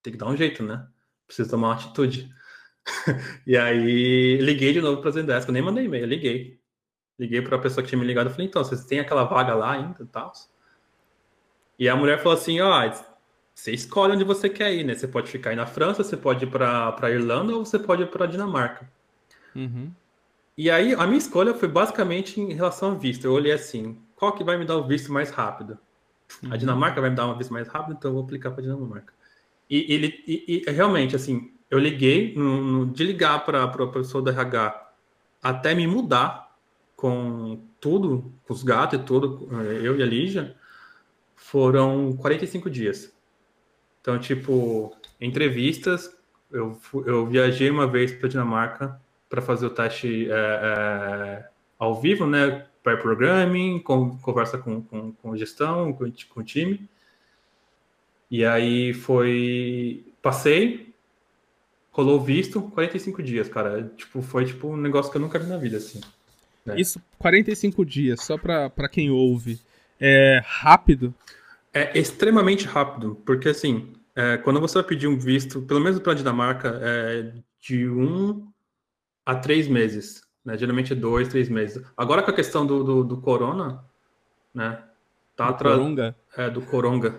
[0.02, 0.86] tem que dar um jeito, né?
[1.26, 2.30] Preciso tomar uma atitude.
[3.46, 6.60] E aí liguei de novo pra Zendesk, eu nem mandei e-mail, eu liguei.
[7.18, 9.72] Liguei pra pessoa que tinha me ligado, eu falei, então, vocês têm aquela vaga lá
[9.72, 10.30] ainda e tal?
[11.78, 12.84] E a mulher falou assim, ó,
[13.56, 14.94] você escolhe onde você quer ir, né?
[14.94, 18.06] Você pode ficar aí na França, você pode ir para Irlanda ou você pode ir
[18.10, 18.86] para Dinamarca.
[19.54, 19.90] Uhum.
[20.58, 23.24] E aí a minha escolha foi basicamente em relação ao visto.
[23.24, 25.78] Eu olhei assim, qual que vai me dar o visto mais rápido?
[26.44, 26.56] A Uhum.
[26.58, 29.14] Dinamarca vai me dar um visto mais rápido, então eu vou aplicar para Dinamarca.
[29.70, 34.22] E ele e, e, realmente assim, eu liguei no, no- de ligar para a pessoa
[34.22, 34.92] do RH
[35.42, 36.54] até me mudar
[36.94, 40.54] com tudo, com os gatos e tudo, eh, eu e a Lígia,
[41.34, 43.15] foram 45 dias.
[44.06, 46.16] Então, tipo, entrevistas,
[46.48, 52.24] eu, eu viajei uma vez para Dinamarca para fazer o teste é, é, ao vivo,
[52.24, 52.66] né?
[52.84, 56.88] Pair programming, com, conversa com, com, com gestão, com, com time.
[58.30, 60.04] E aí foi.
[60.22, 60.94] Passei,
[61.90, 63.90] rolou visto, 45 dias, cara.
[63.96, 66.00] Tipo, foi tipo um negócio que eu nunca vi na vida, assim.
[66.64, 66.80] É.
[66.80, 69.58] Isso, 45 dias, só pra quem ouve.
[69.98, 71.12] É rápido?
[71.76, 76.12] É extremamente rápido, porque assim, é, quando você vai pedir um visto, pelo menos para
[76.12, 78.50] a Dinamarca, é de um
[79.26, 80.56] a três meses, né?
[80.56, 81.84] Geralmente é dois, três meses.
[81.94, 83.84] Agora com a questão do, do, do corona,
[84.54, 84.82] né?
[85.36, 86.16] Tá Do Coronga?
[86.34, 87.14] é, do coronga,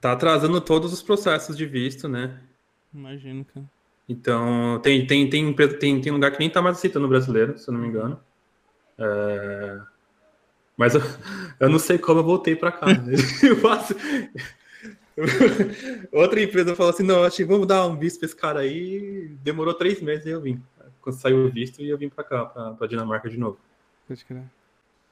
[0.00, 2.40] tá atrasando todos os processos de visto, né?
[2.94, 3.66] Imagino, cara.
[4.08, 7.74] Então, tem, tem, tem, tem, tem lugar que nem tá mais aceitando brasileiro, se eu
[7.74, 8.20] não me engano.
[8.96, 9.80] É,
[10.80, 11.02] Mas eu,
[11.60, 12.86] eu não sei como eu voltei para cá.
[12.86, 13.12] né?
[16.10, 19.30] Outra empresa falou assim: não, acho que vamos dar um visto para esse cara aí.
[19.42, 20.58] Demorou três meses e eu vim.
[21.02, 23.58] Quando saiu o visto, e eu vim para cá, para Dinamarca de novo.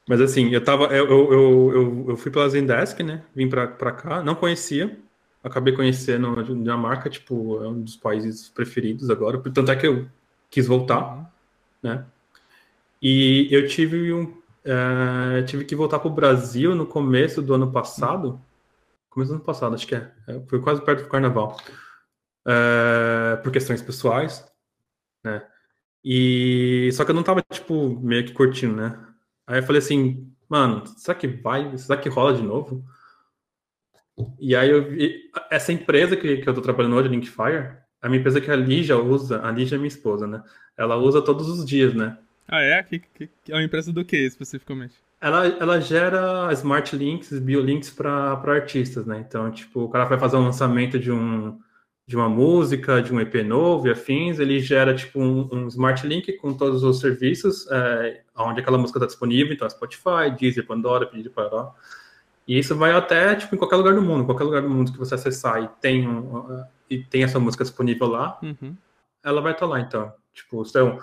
[0.09, 0.85] Mas assim, eu tava.
[0.85, 1.33] Eu, eu,
[1.73, 3.23] eu, eu, fui pela Zendesk, né?
[3.35, 4.99] Vim pra cá, não conhecia.
[5.45, 9.39] Acabei conhecendo a Dinamarca, tipo, é um dos países preferidos agora.
[9.39, 10.07] Tanto é que eu
[10.51, 11.27] quis voltar, Uhum.
[11.83, 12.07] né?
[13.03, 14.39] E eu tive um.
[14.65, 18.41] Eh, tive que voltar pro Brasil no começo do ano passado.
[19.11, 20.13] Começo do ano passado, acho que é.
[20.27, 21.57] É, Foi quase perto do carnaval.
[22.47, 24.45] Eh, por questões pessoais,
[25.25, 25.47] né?
[26.05, 28.99] E só que eu não tava, tipo, meio que curtindo, né?
[29.47, 31.77] Aí eu falei assim, mano, será que vai?
[31.79, 32.85] Será que rola de novo?
[34.39, 38.21] E aí eu vi essa empresa que, que eu tô trabalhando hoje, Linkfire, a minha
[38.21, 40.43] empresa que a Lígia usa, a Lígia é minha esposa, né?
[40.77, 42.19] Ela usa todos os dias, né?
[42.49, 42.83] Ah, é?
[42.83, 44.97] Que, que, que é uma empresa do que especificamente?
[45.21, 49.23] Ela, ela gera smart links, biolinks para artistas, né?
[49.27, 51.59] Então, tipo, o cara vai fazer um lançamento de um
[52.07, 56.07] de uma música, de um EP novo e afins, ele gera tipo um, um smart
[56.07, 61.05] link com todos os serviços é, onde aquela música está disponível, então Spotify, Deezer, Pandora,
[61.05, 61.71] Pedir para
[62.47, 64.99] e isso vai até tipo em qualquer lugar do mundo, qualquer lugar do mundo que
[64.99, 68.75] você acessar e tem um, e tem essa música disponível lá, uhum.
[69.23, 70.11] ela vai estar tá lá então.
[70.33, 70.99] Tipo, são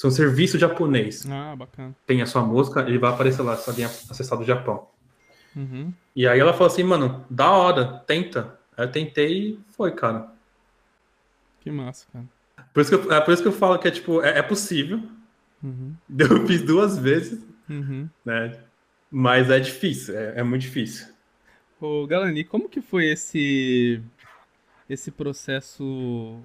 [0.00, 1.26] são um serviço japonês.
[1.30, 1.94] Ah, bacana.
[2.06, 4.88] Tem a sua música, ele vai aparecer lá, se alguém acessar do Japão.
[5.54, 5.92] Uhum.
[6.16, 8.58] E aí ela falou assim, mano, da hora, tenta.
[8.74, 10.32] Aí eu tentei e foi, cara.
[11.60, 12.24] Que massa, cara.
[12.72, 14.42] Por isso que eu, é por isso que eu falo que é tipo, é, é
[14.42, 15.02] possível.
[15.62, 15.94] Uhum.
[16.18, 18.08] Eu fiz duas vezes, uhum.
[18.24, 18.58] né?
[19.10, 21.08] Mas é difícil, é, é muito difícil.
[21.78, 24.00] Ô, Galani, como que foi esse
[24.88, 26.40] esse processo,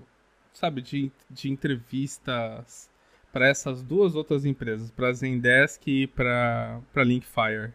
[0.52, 2.90] sabe, de, de entrevistas
[3.36, 7.74] para essas duas outras empresas, para a Zendesk e para Linkfire?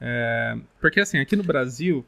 [0.00, 2.04] É, porque assim, aqui no Brasil,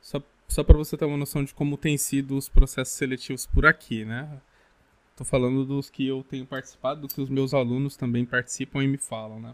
[0.00, 3.66] só só para você ter uma noção de como tem sido os processos seletivos por
[3.66, 4.40] aqui, né?
[5.16, 8.86] Tô falando dos que eu tenho participado, do que os meus alunos também participam e
[8.86, 9.52] me falam, né?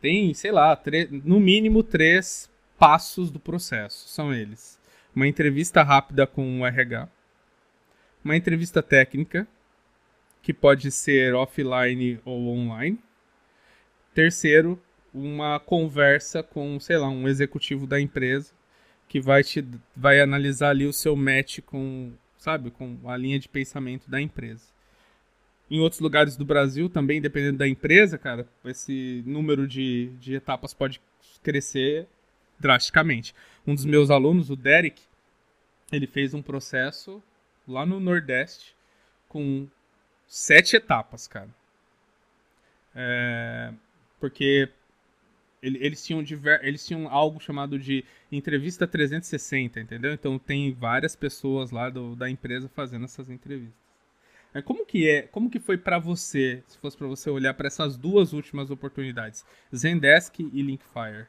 [0.00, 0.80] Tem, sei lá,
[1.24, 4.08] no mínimo três passos do processo.
[4.08, 4.80] São eles:
[5.14, 7.06] uma entrevista rápida com o RH,
[8.24, 9.46] uma entrevista técnica,
[10.42, 12.98] que pode ser offline ou online.
[14.14, 14.80] Terceiro,
[15.12, 18.52] uma conversa com, sei lá, um executivo da empresa
[19.08, 19.64] que vai te
[19.96, 24.66] vai analisar ali o seu match com, sabe, com a linha de pensamento da empresa.
[25.70, 30.72] Em outros lugares do Brasil também, dependendo da empresa, cara, esse número de, de etapas
[30.72, 31.00] pode
[31.42, 32.06] crescer
[32.58, 33.34] drasticamente.
[33.66, 35.00] Um dos meus alunos, o Derek,
[35.92, 37.22] ele fez um processo
[37.66, 38.74] lá no Nordeste
[39.28, 39.68] com
[40.28, 41.48] sete etapas, cara.
[42.94, 43.72] É,
[44.20, 44.68] porque
[45.60, 50.12] eles tinham, diver, eles tinham algo chamado de entrevista 360, entendeu?
[50.12, 53.76] Então tem várias pessoas lá do, da empresa fazendo essas entrevistas.
[54.54, 57.66] É, como que é, como que foi para você, se fosse para você olhar para
[57.66, 61.26] essas duas últimas oportunidades, Zendesk e Linkfire?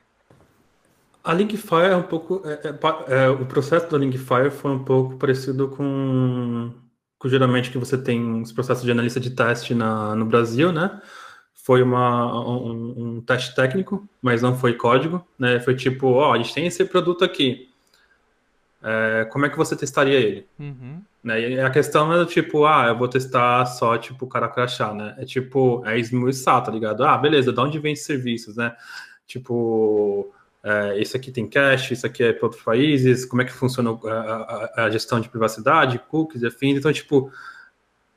[1.23, 5.17] A Linkfire é um pouco, é, é, é, o processo da Linkfire foi um pouco
[5.17, 6.88] parecido com, com
[7.25, 11.01] geralmente que você tem os processos de analista de teste na, no Brasil, né?
[11.69, 15.59] foi uma, um, um, teste técnico, mas não foi código, né?
[15.59, 17.69] Foi tipo, ó, oh, a gente tem esse produto aqui.
[18.81, 20.47] É, como é que você testaria ele?
[20.57, 20.99] Uhum.
[21.23, 21.41] Né?
[21.41, 24.95] E a questão não é tipo, ah, eu vou testar só, tipo, o cara crachar,
[24.95, 25.13] né?
[25.19, 27.03] É tipo, é esmiuçar, tá ligado?
[27.03, 28.75] Ah, beleza, de onde vem esses serviços, né?
[29.27, 33.51] Tipo, é, esse aqui tem cache, isso aqui é para outros países, como é que
[33.51, 36.77] funciona a, a, a, gestão de privacidade, cookies e afins.
[36.77, 37.31] Então, tipo,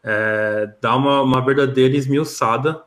[0.03, 2.83] é, dá uma, uma verdadeira esmiuçada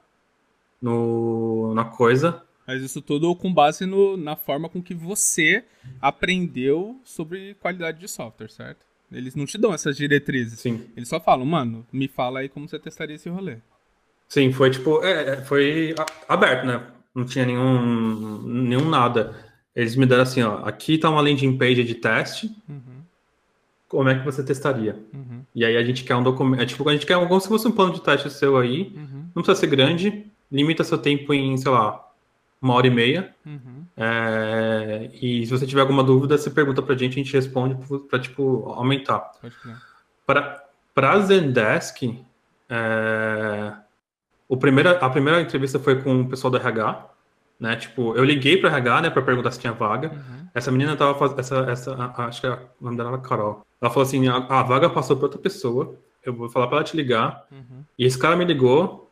[0.81, 2.43] no, na coisa.
[2.67, 5.63] Mas isso tudo com base no, na forma com que você
[6.01, 8.83] aprendeu sobre qualidade de software, certo?
[9.11, 10.59] Eles não te dão essas diretrizes.
[10.59, 10.89] Sim.
[10.97, 13.57] Eles só falam, mano, me fala aí como você testaria esse rolê.
[14.27, 15.93] Sim, foi tipo, é, é foi
[16.27, 16.87] aberto, né?
[17.13, 19.44] Não tinha nenhum, nenhum nada.
[19.75, 22.55] Eles me deram assim, ó, aqui tá uma landing page de teste.
[22.69, 23.01] Uhum.
[23.89, 24.97] Como é que você testaria?
[25.13, 25.41] Uhum.
[25.53, 27.67] E aí a gente quer um documento, é, tipo, a gente quer como se fosse
[27.67, 28.93] um plano de teste seu aí.
[28.95, 29.25] Uhum.
[29.35, 32.05] Não precisa ser grande, limita seu tempo em, sei lá,
[32.61, 33.35] uma hora e meia.
[33.45, 33.85] Uhum.
[33.97, 37.77] É, e se você tiver alguma dúvida, você pergunta pra gente, a gente responde
[38.09, 39.31] para tipo, aumentar.
[40.25, 40.63] Para
[40.95, 42.17] a Zendesk,
[42.69, 43.73] é,
[44.47, 47.09] o primeiro, a primeira entrevista foi com o pessoal do RH,
[47.59, 47.75] né?
[47.75, 50.09] Tipo, eu liguei para RH, né, para perguntar se tinha vaga.
[50.09, 50.47] Uhum.
[50.53, 53.65] Essa menina tava fazendo, essa, essa, acho que o nome dela era Carol.
[53.81, 56.85] Ela falou assim, a, a vaga passou para outra pessoa, eu vou falar para ela
[56.85, 57.45] te ligar.
[57.51, 57.83] Uhum.
[57.97, 59.11] E esse cara me ligou,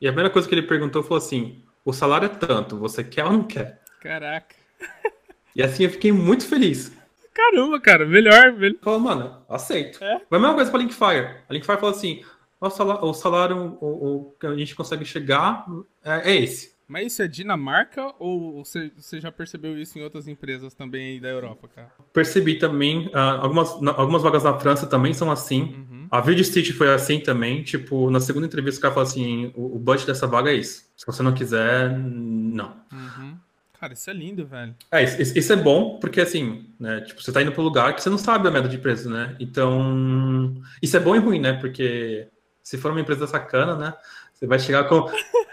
[0.00, 3.24] e a primeira coisa que ele perguntou foi assim: o salário é tanto, você quer
[3.24, 3.80] ou não quer?
[4.00, 4.54] Caraca.
[5.56, 6.92] E assim eu fiquei muito feliz.
[7.34, 8.52] Caramba, cara, melhor.
[8.52, 8.78] melhor.
[8.80, 10.04] Falou, mano, aceito.
[10.04, 10.20] É?
[10.28, 11.36] Foi a mesma coisa pra Linkfire.
[11.48, 12.22] A Linkfire falou assim:
[12.60, 15.66] o salário, o salário o, o, que a gente consegue chegar
[16.04, 16.76] é, é, esse.
[16.88, 21.20] Mas isso é Dinamarca ou você, você já percebeu isso em outras empresas também aí
[21.20, 21.92] da Europa, cara?
[22.14, 23.08] Percebi também.
[23.08, 25.62] Uh, algumas, algumas vagas na França também são assim.
[25.62, 26.08] Uhum.
[26.10, 27.62] A Verde City foi assim também.
[27.62, 30.90] Tipo, na segunda entrevista, o cara falou assim: o, o budget dessa vaga é isso.
[30.96, 32.74] Se você não quiser, não.
[32.90, 33.36] Uhum.
[33.78, 34.74] Cara, isso é lindo, velho.
[34.90, 37.02] É, isso, isso, é bom, porque assim, né?
[37.02, 39.08] Tipo, você tá indo para um lugar que você não sabe a meta de preço,
[39.08, 39.36] né?
[39.38, 41.52] Então, isso é bom e ruim, né?
[41.52, 42.26] Porque
[42.68, 43.94] se for uma empresa sacana, né?
[44.38, 45.00] Você vai chegar com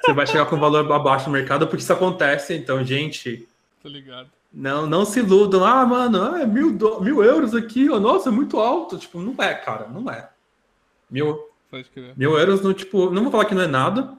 [0.06, 2.54] você vai chegar com valor abaixo do mercado, porque isso acontece.
[2.54, 3.48] Então, gente.
[3.82, 4.30] Tô ligado.
[4.54, 5.66] Não, não se iludam.
[5.66, 8.98] Ah, mano, é mil, do, mil euros aqui, ó, nossa, é muito alto.
[8.98, 10.30] Tipo, não é, cara, não é.
[11.10, 11.40] Mil,
[12.16, 14.14] mil euros, no, tipo, não vou falar que não é nada,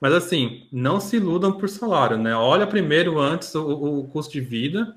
[0.00, 2.34] mas assim, não se iludam por salário, né?
[2.34, 4.94] Olha primeiro antes o, o custo de vida,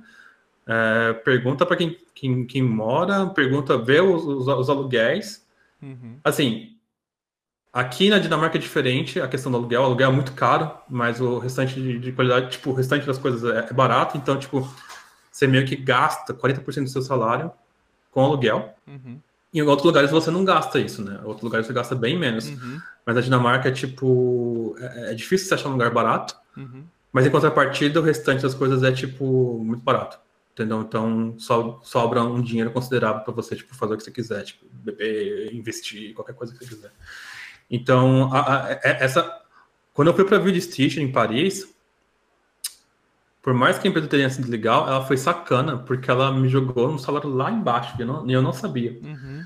[0.68, 5.46] é, pergunta para quem, quem, quem, mora, pergunta, vê os, os, os aluguéis.
[5.82, 6.18] Uhum.
[6.24, 6.76] Assim,
[7.74, 9.82] Aqui na Dinamarca é diferente a questão do aluguel.
[9.82, 13.18] O aluguel é muito caro, mas o restante de, de qualidade, tipo, o restante das
[13.18, 14.18] coisas é, é, barato.
[14.18, 14.68] Então, tipo,
[15.32, 17.50] você meio que gasta 40% do seu salário
[18.12, 18.76] com aluguel.
[18.86, 19.20] Uhum.
[19.54, 21.20] Em outros lugares você não gasta isso, né?
[21.22, 22.50] Em outros lugares você gasta bem menos.
[22.50, 22.82] Uhum.
[23.06, 24.76] Mas a Dinamarca é tipo.
[24.78, 26.36] É, é, difícil você achar um lugar barato.
[26.58, 26.84] Uhum.
[27.14, 30.20] Mas em contrapartida, o restante das coisas é, tipo, muito barato.
[30.54, 30.82] Entendeu?
[30.82, 34.66] Então so, sobra um dinheiro considerável para você, tipo, fazer o que você quiser, tipo,
[34.70, 36.92] beber, investir, qualquer coisa que você quiser.
[37.72, 39.42] Então, a, a, é, essa,
[39.94, 41.74] quando eu fui para a Ville Stitch em Paris,
[43.42, 46.92] por mais que a empresa tenha sido legal, ela foi sacana, porque ela me jogou
[46.92, 49.00] no salário lá embaixo, e eu não, eu não sabia.
[49.02, 49.44] Uhum.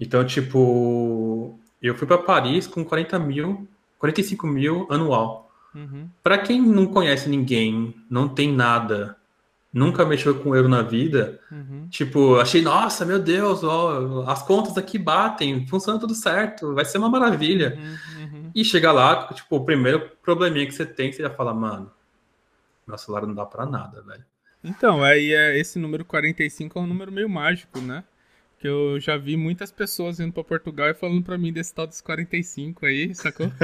[0.00, 5.50] Então, tipo, eu fui para Paris com 40 mil, 45 mil anual.
[5.74, 6.08] Uhum.
[6.22, 9.16] Para quem não conhece ninguém, não tem nada,
[9.78, 11.86] nunca mexeu com euro na vida, uhum.
[11.88, 16.98] tipo, achei, nossa, meu Deus, ó, as contas aqui batem, funciona tudo certo, vai ser
[16.98, 17.78] uma maravilha.
[17.78, 18.50] Uhum, uhum.
[18.54, 21.90] E chega lá, tipo, o primeiro probleminha que você tem, você já fala, mano,
[22.86, 24.24] meu celular não dá para nada, velho.
[24.64, 28.02] Então, aí é, esse número 45 é um número meio mágico, né?
[28.58, 31.86] Que eu já vi muitas pessoas indo para Portugal e falando para mim desse tal
[31.86, 33.52] dos 45 aí, sacou?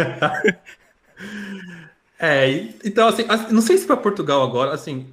[2.19, 5.13] é, então assim, não sei se para Portugal agora, assim,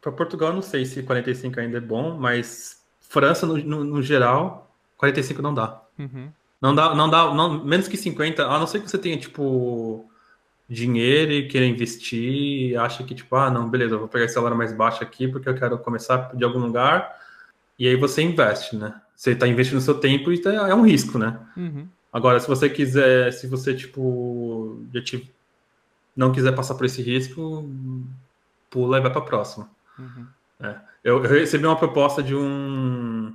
[0.00, 4.70] para Portugal, não sei se 45 ainda é bom, mas França, no, no, no geral,
[4.96, 5.82] 45 não dá.
[5.98, 6.30] Uhum.
[6.60, 10.08] Não dá, não dá, não, menos que 50, a não ser que você tenha, tipo,
[10.68, 14.34] dinheiro e queira investir, e acha que, tipo, ah, não, beleza, eu vou pegar esse
[14.34, 17.14] salário mais baixo aqui porque eu quero começar de algum lugar,
[17.78, 19.00] e aí você investe, né?
[19.14, 21.38] Você está investindo seu tempo e tá, é um risco, né?
[21.56, 21.86] Uhum.
[22.12, 25.30] Agora, se você quiser, se você, tipo, te,
[26.16, 27.68] não quiser passar por esse risco,
[28.70, 29.68] pula e vai para a próxima.
[29.98, 30.26] Uhum.
[30.60, 30.74] É.
[31.04, 33.32] Eu, eu, recebi uma proposta de um,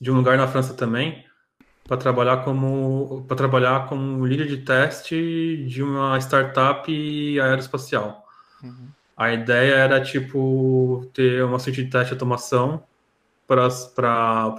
[0.00, 1.24] de um lugar na França também
[1.86, 6.90] para trabalhar como para trabalhar como líder de teste de uma startup
[7.40, 8.24] aeroespacial.
[8.62, 8.88] Uhum.
[9.16, 12.82] A ideia era tipo ter uma suíte de teste de automação
[13.46, 13.68] para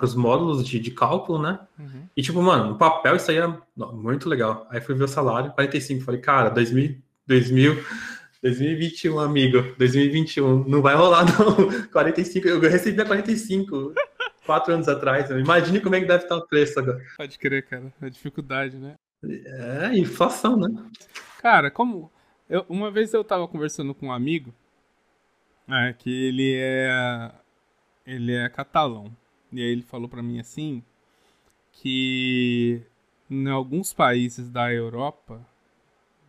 [0.01, 1.59] os módulos de, de cálculo, né?
[1.77, 2.07] Uhum.
[2.15, 4.67] E tipo, mano, no papel isso aí é muito legal.
[4.69, 6.05] Aí fui ver o salário, 45.
[6.05, 7.83] Falei, cara, 2000, 2000
[8.41, 9.75] 2021, amigo.
[9.77, 10.67] 2021.
[10.67, 11.87] Não vai rolar, não.
[11.91, 12.47] 45.
[12.47, 13.93] Eu recebi a 45
[14.45, 15.29] quatro anos atrás.
[15.29, 17.03] Imagine como é que deve estar o preço agora.
[17.17, 17.91] Pode crer, cara.
[18.01, 18.95] A dificuldade, né?
[19.23, 20.69] É, inflação, né?
[21.41, 22.11] Cara, como.
[22.47, 24.53] Eu, uma vez eu tava conversando com um amigo.
[25.67, 27.31] É, que ele é.
[28.05, 29.11] Ele é catalão.
[29.51, 30.83] E aí ele falou para mim assim.
[31.71, 32.81] Que
[33.29, 35.45] em alguns países da Europa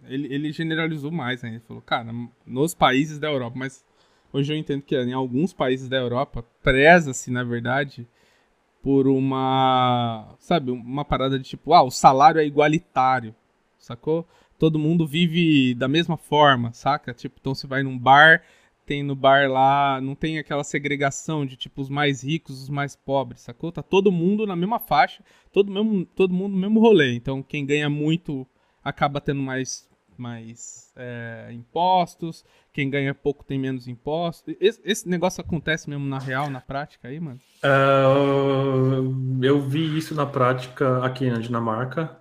[0.09, 1.51] ele, ele generalizou mais, né?
[1.51, 2.13] Ele falou, cara,
[2.47, 3.85] nos países da Europa, mas
[4.33, 8.07] hoje eu entendo que em alguns países da Europa preza-se, na verdade,
[8.83, 13.35] por uma, sabe, uma parada de tipo, ah, o salário é igualitário,
[13.79, 14.27] sacou?
[14.59, 17.13] Todo mundo vive da mesma forma, saca?
[17.13, 18.43] Tipo, então você vai num bar,
[18.87, 22.95] tem no bar lá, não tem aquela segregação de tipo os mais ricos, os mais
[22.95, 23.73] pobres, sacou?
[23.73, 27.15] Tá todo mundo na mesma faixa, todo, mesmo, todo mundo no mesmo rolê.
[27.15, 28.47] Então quem ganha muito
[28.85, 29.89] acaba tendo mais
[30.21, 34.55] mais é, impostos, quem ganha pouco tem menos impostos.
[34.61, 37.41] Esse, esse, negócio acontece mesmo na real, na prática aí, mano?
[37.65, 42.19] Uh, eu vi isso na prática aqui na Dinamarca.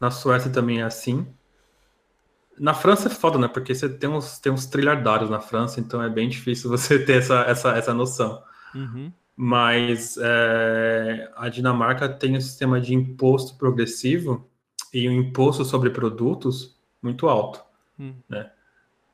[0.00, 1.26] Na Suécia também é assim.
[2.58, 3.48] Na França é foda, né?
[3.48, 7.18] Porque você tem uns, tem uns trilhardários na França, então é bem difícil você ter
[7.18, 8.42] essa, essa, essa noção.
[8.74, 9.12] Uhum.
[9.36, 14.48] Mas é, a Dinamarca tem um sistema de imposto progressivo
[14.92, 16.75] e um imposto sobre produtos
[17.06, 17.62] muito alto,
[17.98, 18.14] hum.
[18.28, 18.50] né?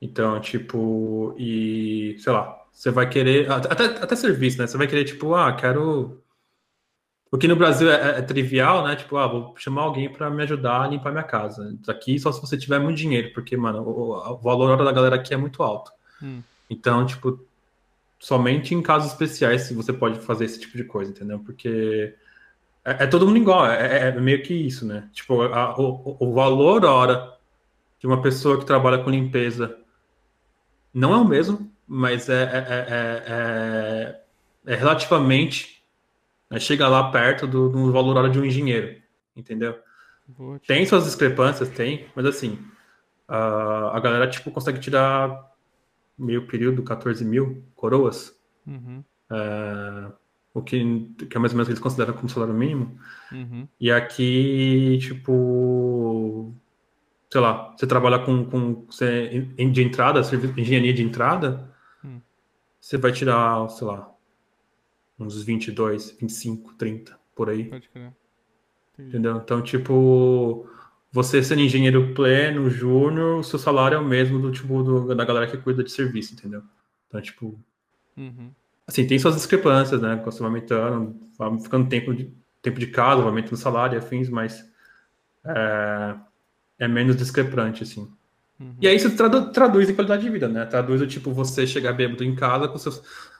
[0.00, 4.66] Então, tipo, e sei lá, você vai querer até, até serviço, né?
[4.66, 6.20] Você vai querer tipo, ah, quero
[7.30, 8.94] o que no Brasil é, é, trivial, né?
[8.96, 11.74] Tipo, ah, vou chamar alguém para me ajudar a limpar minha casa.
[11.88, 15.32] Aqui só se você tiver muito dinheiro, porque, mano, o, o valor da galera aqui
[15.32, 15.90] é muito alto.
[16.22, 16.42] Hum.
[16.68, 17.42] Então, tipo,
[18.18, 21.38] somente em casos especiais se você pode fazer esse tipo de coisa, entendeu?
[21.38, 22.14] Porque
[22.84, 25.08] é, é todo mundo igual, é, é, meio que isso, né?
[25.12, 27.32] Tipo, a, o, o valor hora
[28.02, 29.78] de uma pessoa que trabalha com limpeza
[30.92, 33.22] não é o mesmo, mas é, é,
[34.66, 35.84] é, é relativamente
[36.50, 39.00] né, chega lá perto do, do valor hora de um engenheiro,
[39.36, 39.78] entendeu?
[40.66, 42.58] Tem suas discrepâncias, tem, mas assim,
[43.28, 45.52] a, a galera tipo, consegue tirar
[46.18, 48.36] meio período, 14 mil coroas.
[48.66, 49.04] Uhum.
[49.30, 50.12] É,
[50.52, 52.98] o que, que é mais ou menos que eles consideram como salário mínimo.
[53.30, 53.68] Uhum.
[53.80, 56.41] E aqui, tipo,
[57.32, 60.20] sei lá, você trabalha com, com você, de entrada,
[60.54, 61.66] engenharia de entrada,
[62.04, 62.20] hum.
[62.78, 64.06] você vai tirar, sei lá,
[65.18, 67.64] uns 22, 25, 30, por aí.
[67.64, 68.12] Pode crer.
[68.98, 69.38] Entendeu?
[69.38, 70.68] Então, tipo,
[71.10, 75.24] você sendo engenheiro pleno, júnior, o seu salário é o mesmo do tipo do, da
[75.24, 76.62] galera que cuida de serviço, entendeu?
[77.08, 77.58] Então, tipo.
[78.14, 78.50] Uhum.
[78.86, 80.16] Assim, tem suas discrepâncias, né?
[80.16, 82.30] Quando você vai aumentando, vai ficando tempo de,
[82.60, 84.70] tempo de casa, vai aumentando o salário, afins, mas
[85.46, 86.14] é,
[86.82, 88.10] é menos discrepante, assim.
[88.58, 88.74] Uhum.
[88.80, 90.66] E aí isso tradu traduz em qualidade de vida, né?
[90.66, 92.92] Traduz o tipo você chegar bêbado em casa com seu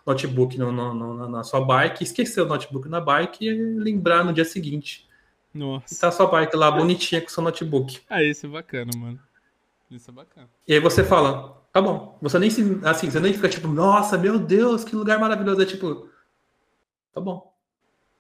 [0.07, 4.33] notebook no, no, no, na sua bike, esquecer o notebook na bike e lembrar no
[4.33, 5.09] dia seguinte.
[5.53, 5.93] Nossa.
[5.93, 8.01] E tá sua bike lá bonitinha com seu notebook.
[8.09, 9.19] Ah, isso é bacana, mano.
[9.91, 10.49] Isso é bacana.
[10.67, 12.17] E aí você fala, tá bom.
[12.23, 12.81] Você nem se.
[12.85, 15.61] Assim, você nem fica tipo, nossa, meu Deus, que lugar maravilhoso.
[15.61, 16.09] É tipo,
[17.13, 17.53] tá bom.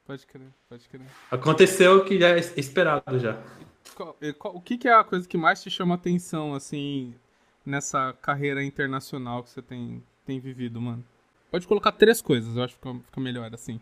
[0.05, 1.07] Pode crer, pode crer.
[1.31, 3.41] Aconteceu o que já é esperado já.
[3.95, 7.15] Qual, qual, o que, que, é a coisa que mais te chama atenção, assim,
[7.65, 11.05] nessa carreira internacional que você tem, tem vivido, mano?
[11.51, 13.81] Pode colocar três coisas, eu acho que fica, fica melhor, assim.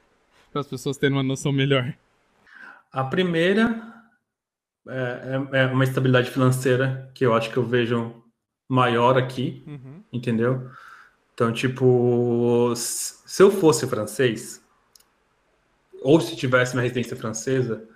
[0.50, 1.94] Para as pessoas terem uma noção melhor.
[2.92, 4.02] A primeira
[4.88, 8.22] é, é, é, uma estabilidade financeira que eu acho que eu vejo
[8.68, 10.02] maior aqui, uhum.
[10.12, 10.70] entendeu?
[11.34, 14.62] Então, tipo, se eu fosse francês,
[16.02, 17.88] ou se tivesse uma residência francesa,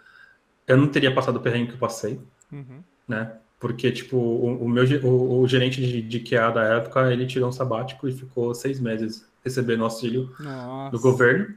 [0.67, 2.21] eu não teria passado o perrengue que eu passei,
[2.53, 2.83] uhum.
[3.07, 3.33] né?
[3.59, 7.49] Porque, tipo, o, o meu o, o, gerente de, de QA da época, ele tirou
[7.49, 10.91] um sabático e ficou seis meses recebendo auxílio Nossa.
[10.91, 11.55] do governo.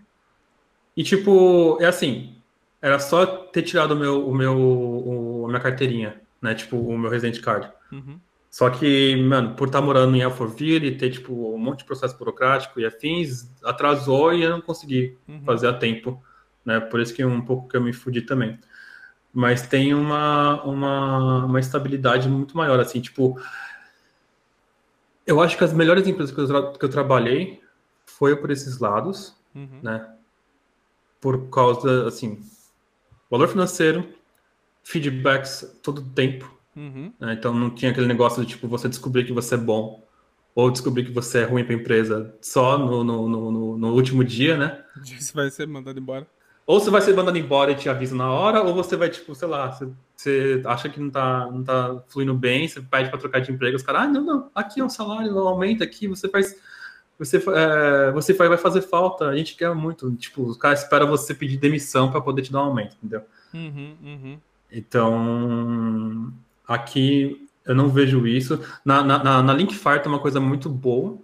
[0.96, 2.36] E, tipo, é assim,
[2.82, 6.56] era só ter tirado o meu, o meu, o, a minha carteirinha, né?
[6.56, 7.70] Tipo, o meu resident card.
[7.92, 8.20] Uhum.
[8.50, 12.18] Só que, mano, por estar morando em Alphaville e ter, tipo, um monte de processo
[12.18, 15.42] burocrático e afins, atrasou e eu não consegui uhum.
[15.44, 16.22] fazer a tempo,
[16.66, 16.80] né?
[16.80, 18.58] Por isso que um pouco que eu me fudi também.
[19.34, 23.40] Mas tem uma, uma, uma estabilidade muito maior, assim, tipo...
[25.26, 27.62] Eu acho que as melhores empresas que eu, que eu trabalhei
[28.06, 29.80] foi por esses lados, uhum.
[29.84, 30.16] né?
[31.22, 32.42] Por causa, assim,
[33.30, 34.08] valor financeiro,
[34.84, 36.52] feedbacks todo tempo.
[36.76, 37.14] Uhum.
[37.20, 37.34] Né?
[37.34, 40.04] Então não tinha aquele negócio de tipo você descobrir que você é bom
[40.56, 44.24] ou descobrir que você é ruim para a empresa só no, no, no, no, último
[44.24, 44.84] dia, né?
[45.06, 46.28] Você vai ser mandado embora.
[46.70, 49.34] Ou você vai ser mandado embora e te avisa na hora, ou você vai, tipo,
[49.34, 53.18] sei lá, você, você acha que não tá, não tá fluindo bem, você pede para
[53.18, 56.30] trocar de emprego, os caras, ah, não, não, aqui é um salário, aumenta aqui, você
[56.30, 56.56] faz
[57.18, 60.12] você, é, você vai fazer falta, a gente quer muito.
[60.12, 63.24] Tipo, os caras esperam você pedir demissão para poder te dar um aumento, entendeu?
[63.52, 64.40] Uhum, uhum.
[64.72, 66.32] Então,
[66.68, 68.64] aqui eu não vejo isso.
[68.86, 71.18] Na, na, na Linkfire tem uma coisa muito boa,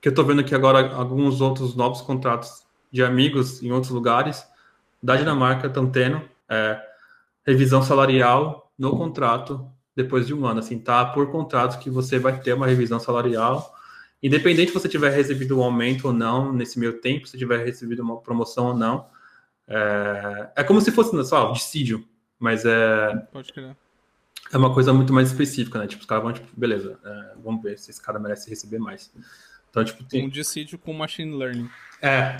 [0.00, 4.44] que eu tô vendo aqui agora alguns outros novos contratos de amigos em outros lugares.
[5.06, 6.80] Da Dinamarca estão tendo é,
[7.46, 10.60] revisão salarial no contrato depois de um ano.
[10.60, 13.74] Assim, tá por contrato que você vai ter uma revisão salarial
[14.22, 18.02] Independente se você tiver recebido um aumento ou não nesse meio tempo, se tiver recebido
[18.02, 19.06] uma promoção ou não,
[19.68, 22.04] é, é como se fosse, só, dissídio,
[22.38, 23.14] mas é.
[23.32, 23.52] Pode.
[24.52, 25.86] É uma coisa muito mais específica, né?
[25.86, 29.12] Tipo, os caras vão, tipo, beleza, é, vamos ver se esse cara merece receber mais.
[29.76, 30.24] Então, tipo, tem...
[30.24, 31.68] Um dissídio com machine learning.
[32.00, 32.34] É.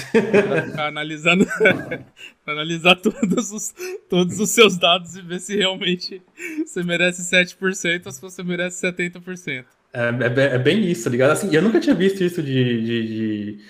[0.72, 1.44] Pra analisando,
[2.42, 3.74] pra analisar todos os,
[4.08, 6.22] todos os seus dados e ver se realmente
[6.64, 9.66] você merece 7% ou se você merece 70%.
[9.92, 11.32] É, é, é, bem isso, tá ligado?
[11.32, 13.64] Assim, eu nunca tinha visto isso de, de, de,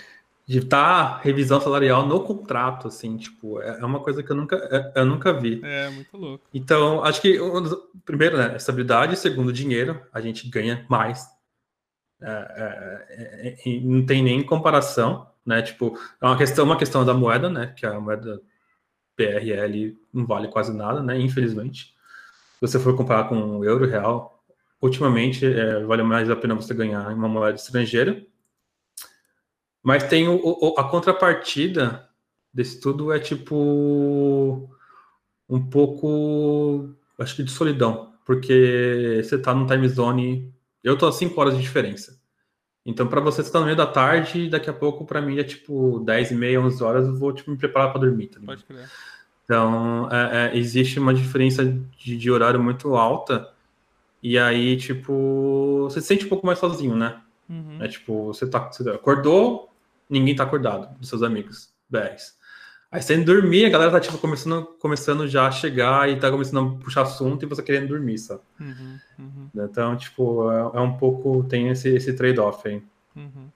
[0.47, 4.57] de tá revisão salarial no contrato, assim, tipo, é, é uma coisa que eu nunca,
[4.57, 5.61] é, eu nunca vi.
[5.65, 6.45] É, muito louco.
[6.55, 7.37] Então, acho que,
[8.05, 11.36] primeiro, né, estabilidade, segundo, dinheiro, a gente ganha mais.
[12.21, 17.51] É, é, não tem nem comparação, né, tipo, é uma questão, uma questão da moeda,
[17.51, 18.41] né, que a moeda
[19.15, 21.95] PRL não vale quase nada, né, infelizmente.
[22.55, 24.43] Se você for comparar com o euro real,
[24.81, 28.25] ultimamente é, vale mais a pena você ganhar em uma moeda estrangeira.
[29.83, 32.09] Mas tem o, o, a contrapartida
[32.53, 34.69] desse tudo é tipo
[35.49, 40.53] um pouco, acho que de solidão, porque você está no time zone,
[40.87, 42.19] eu tô a 5 horas de diferença.
[42.85, 45.43] Então, para você, você tá no meio da tarde, daqui a pouco, para mim, é
[45.43, 48.29] tipo 10 e meia, 11 horas, eu vou tipo, me preparar para dormir.
[48.29, 48.89] Tá Pode crer.
[49.45, 53.53] Então, é, é, existe uma diferença de, de horário muito alta
[54.23, 57.21] e aí, tipo, você se sente um pouco mais sozinho, né?
[57.49, 57.83] Uhum.
[57.83, 59.71] É tipo, você, tá, você acordou,
[60.09, 62.37] ninguém tá acordado dos seus amigos BRs.
[62.97, 66.67] Aí você dormir, a galera tá tipo, começando, começando já a chegar e tá começando
[66.67, 68.41] a puxar assunto e você querendo dormir, sabe?
[68.59, 69.51] Uhum, uhum.
[69.55, 71.45] Então, tipo, é, é, um pouco.
[71.45, 72.83] Tem esse, esse trade-off aí.
[73.15, 73.51] Uhum.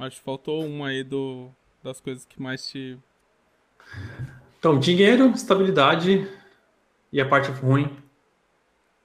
[0.00, 1.48] Acho que faltou uma aí do,
[1.80, 2.98] das coisas que mais te.
[4.58, 6.28] Então, dinheiro, estabilidade
[7.12, 7.96] e a parte ruim,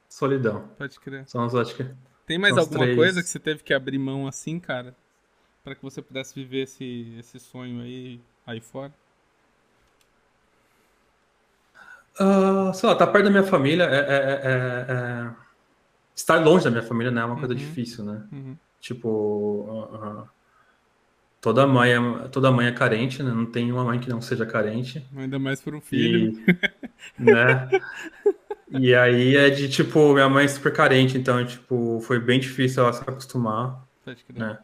[0.09, 0.69] solidão.
[0.75, 1.23] Pode crer.
[1.27, 1.85] São as, acho que,
[2.25, 2.97] Tem mais alguma três...
[2.97, 4.95] coisa que você teve que abrir mão assim, cara?
[5.63, 8.93] para que você pudesse viver esse, esse sonho aí, aí fora?
[12.19, 15.31] Uh, sei lá, tá perto da minha família é, é, é, é,
[16.15, 17.59] estar longe da minha família né, é uma coisa uhum.
[17.59, 18.23] difícil, né?
[18.31, 18.55] Uhum.
[18.79, 20.29] Tipo, uh, uh,
[21.41, 23.31] toda mãe é, toda mãe é carente, né?
[23.31, 25.03] Não tem uma mãe que não seja carente.
[25.15, 26.39] Ainda mais por um filho.
[27.19, 27.69] E, né?
[28.75, 32.81] E aí é de tipo, minha mãe é super carente, então tipo, foi bem difícil
[32.81, 33.85] ela se acostumar,
[34.33, 34.57] né?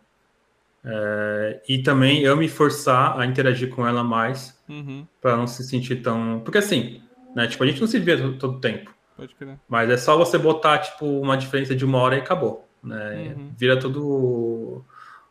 [0.83, 5.05] É, e também eu me forçar a interagir com ela mais uhum.
[5.21, 6.41] para não se sentir tão.
[6.43, 7.03] Porque assim,
[7.35, 7.47] né?
[7.47, 8.93] Tipo, a gente não se vê todo, todo tempo.
[9.15, 9.59] Pode crer.
[9.67, 12.67] Mas é só você botar, tipo, uma diferença de uma hora e acabou.
[12.81, 13.35] Né?
[13.35, 13.53] Uhum.
[13.57, 14.83] Vira tudo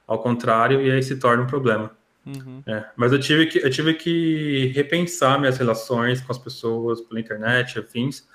[0.06, 1.90] ao contrário e aí se torna um problema.
[2.26, 2.62] Uhum.
[2.66, 7.18] É, mas eu tive, que, eu tive que repensar minhas relações com as pessoas pela
[7.18, 8.28] internet, afins,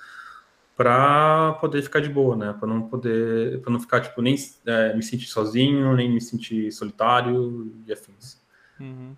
[0.76, 2.52] para poder ficar de boa, né?
[2.58, 4.34] Para não poder, para não ficar tipo nem
[4.66, 8.42] é, me sentir sozinho, nem me sentir solitário e afins.
[8.80, 9.16] Uhum.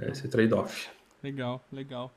[0.00, 0.88] Esse trade-off.
[1.22, 2.12] Legal, legal.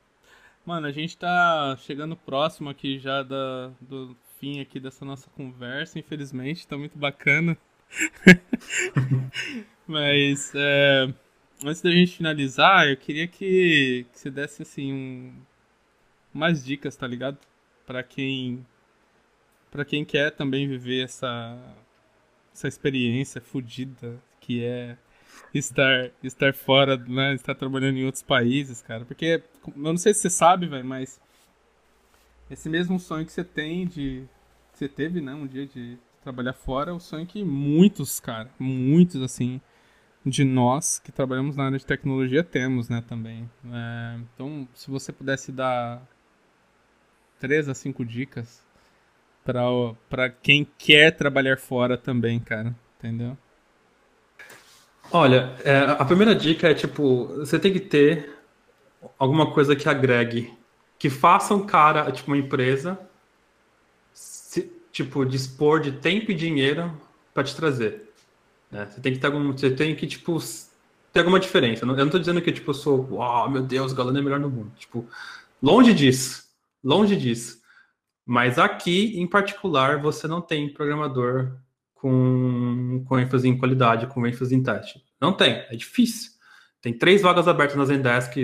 [0.68, 5.98] Mano, a gente tá chegando próximo aqui já da, do fim aqui dessa nossa conversa,
[5.98, 7.56] infelizmente, tá muito bacana.
[9.88, 11.10] Mas é,
[11.64, 15.32] antes da gente finalizar, eu queria que, que você desse assim um,
[16.34, 17.38] mais dicas, tá ligado?
[17.86, 18.66] para quem
[19.70, 21.58] para quem quer também viver essa
[22.52, 24.98] essa experiência fodida que é
[25.54, 29.04] estar estar fora, né, estar trabalhando em outros países, cara.
[29.04, 31.20] Porque eu não sei se você sabe, velho, mas
[32.50, 34.24] esse mesmo sonho que você tem de
[34.72, 38.50] que você teve, né, um dia de trabalhar fora, é o sonho que muitos, cara,
[38.58, 39.60] muitos assim
[40.24, 43.48] de nós que trabalhamos na área de tecnologia temos, né, também.
[43.72, 46.02] É, então, se você pudesse dar
[47.38, 48.66] três a cinco dicas
[50.08, 52.74] para quem quer trabalhar fora também, cara.
[52.98, 53.38] Entendeu?
[55.10, 58.38] Olha, é, a primeira dica é tipo, você tem que ter
[59.18, 60.52] alguma coisa que agregue,
[60.98, 62.98] que faça um cara, tipo uma empresa,
[64.12, 66.92] se, tipo dispor de tempo e dinheiro
[67.32, 68.12] para te trazer.
[68.70, 68.86] Né?
[68.86, 70.38] Você tem que ter algum, você tem que tipo
[71.10, 71.84] ter alguma diferença.
[71.84, 74.50] Eu não, estou dizendo que tipo eu sou, uau, meu Deus, Galano é melhor no
[74.50, 74.72] mundo.
[74.78, 75.06] Tipo,
[75.62, 76.44] longe disso.
[76.84, 77.58] Longe disso.
[78.26, 81.56] Mas aqui, em particular, você não tem programador
[82.00, 85.02] com, com ênfase em qualidade, com ênfase em teste.
[85.20, 86.32] Não tem, é difícil.
[86.80, 88.34] Tem três vagas abertas na Zendesk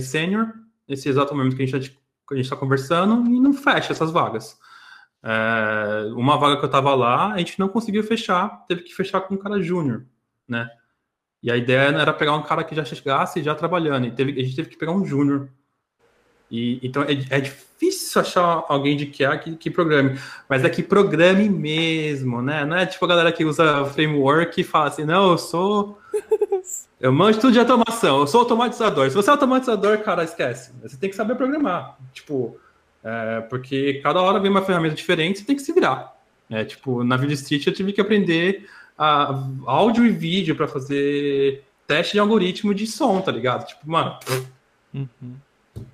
[0.00, 0.52] Senior,
[0.88, 1.96] nesse exato momento que a gente
[2.32, 4.58] está conversando, e não fecha essas vagas.
[5.22, 9.20] É, uma vaga que eu estava lá, a gente não conseguiu fechar, teve que fechar
[9.20, 10.04] com um cara júnior,
[10.46, 10.68] né?
[11.40, 14.44] E a ideia era pegar um cara que já chegasse já trabalhando, e teve, a
[14.44, 15.50] gente teve que pegar um júnior
[16.50, 20.18] e, então é, é, difícil achar alguém de QA que, que, programe,
[20.48, 22.64] mas é que programe mesmo, né?
[22.64, 25.98] Não é tipo a galera que usa framework e fala assim, não, eu sou.
[27.00, 29.10] Eu manjo tudo de automação, eu sou automatizador.
[29.10, 30.72] Se você é automatizador, cara, esquece.
[30.82, 31.98] Você tem que saber programar.
[32.14, 32.58] Tipo,
[33.02, 36.16] é, porque cada hora vem uma ferramenta diferente, você tem que se virar.
[36.48, 38.66] É, tipo, na Video Street eu tive que aprender
[38.96, 43.66] a, áudio e vídeo para fazer teste de algoritmo de som, tá ligado?
[43.66, 44.18] Tipo, mano.
[44.94, 45.34] Uhum.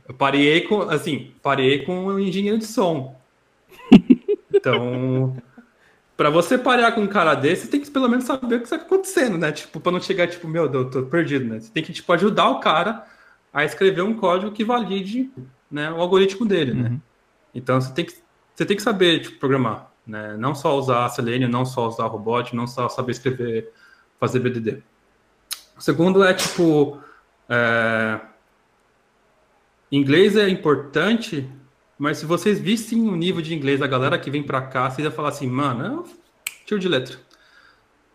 [0.09, 3.19] Eu parei com, assim, parei com um engenheiro de som.
[4.53, 5.37] Então,
[6.17, 8.65] para você parar com um cara desse, você tem que pelo menos saber o que
[8.65, 9.53] está acontecendo, né?
[9.53, 11.61] Tipo, para não chegar tipo, meu Deus, tô perdido, né?
[11.61, 13.07] Você tem que tipo ajudar o cara
[13.53, 15.31] a escrever um código que valide,
[15.71, 16.89] né, o algoritmo dele, né?
[16.91, 17.01] Uhum.
[17.55, 18.13] Então, você tem que
[18.55, 20.37] você tem que saber tipo, programar, né?
[20.37, 23.73] Não só usar Selenium, não só usar robot, não só saber escrever,
[24.19, 24.83] fazer BDD.
[25.79, 26.99] O segundo é tipo
[27.49, 28.21] é,
[29.91, 31.49] Inglês é importante,
[31.99, 35.05] mas se vocês vissem o nível de inglês da galera que vem para cá, vocês
[35.05, 37.19] iam falar assim, mano, é tiro de letra.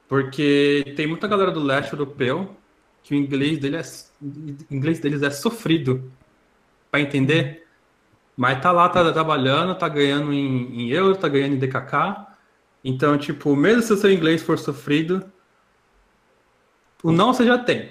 [0.08, 2.56] Porque tem muita galera do leste europeu
[3.04, 3.84] que o inglês, dele é,
[4.72, 6.12] inglês deles é sofrido
[6.90, 7.68] para entender.
[8.38, 12.26] Mas tá lá, tá trabalhando, tá ganhando em, em euro, tá ganhando em DKK.
[12.84, 15.26] Então, tipo, mesmo se o seu inglês for sofrido,
[17.04, 17.90] o não você já tem.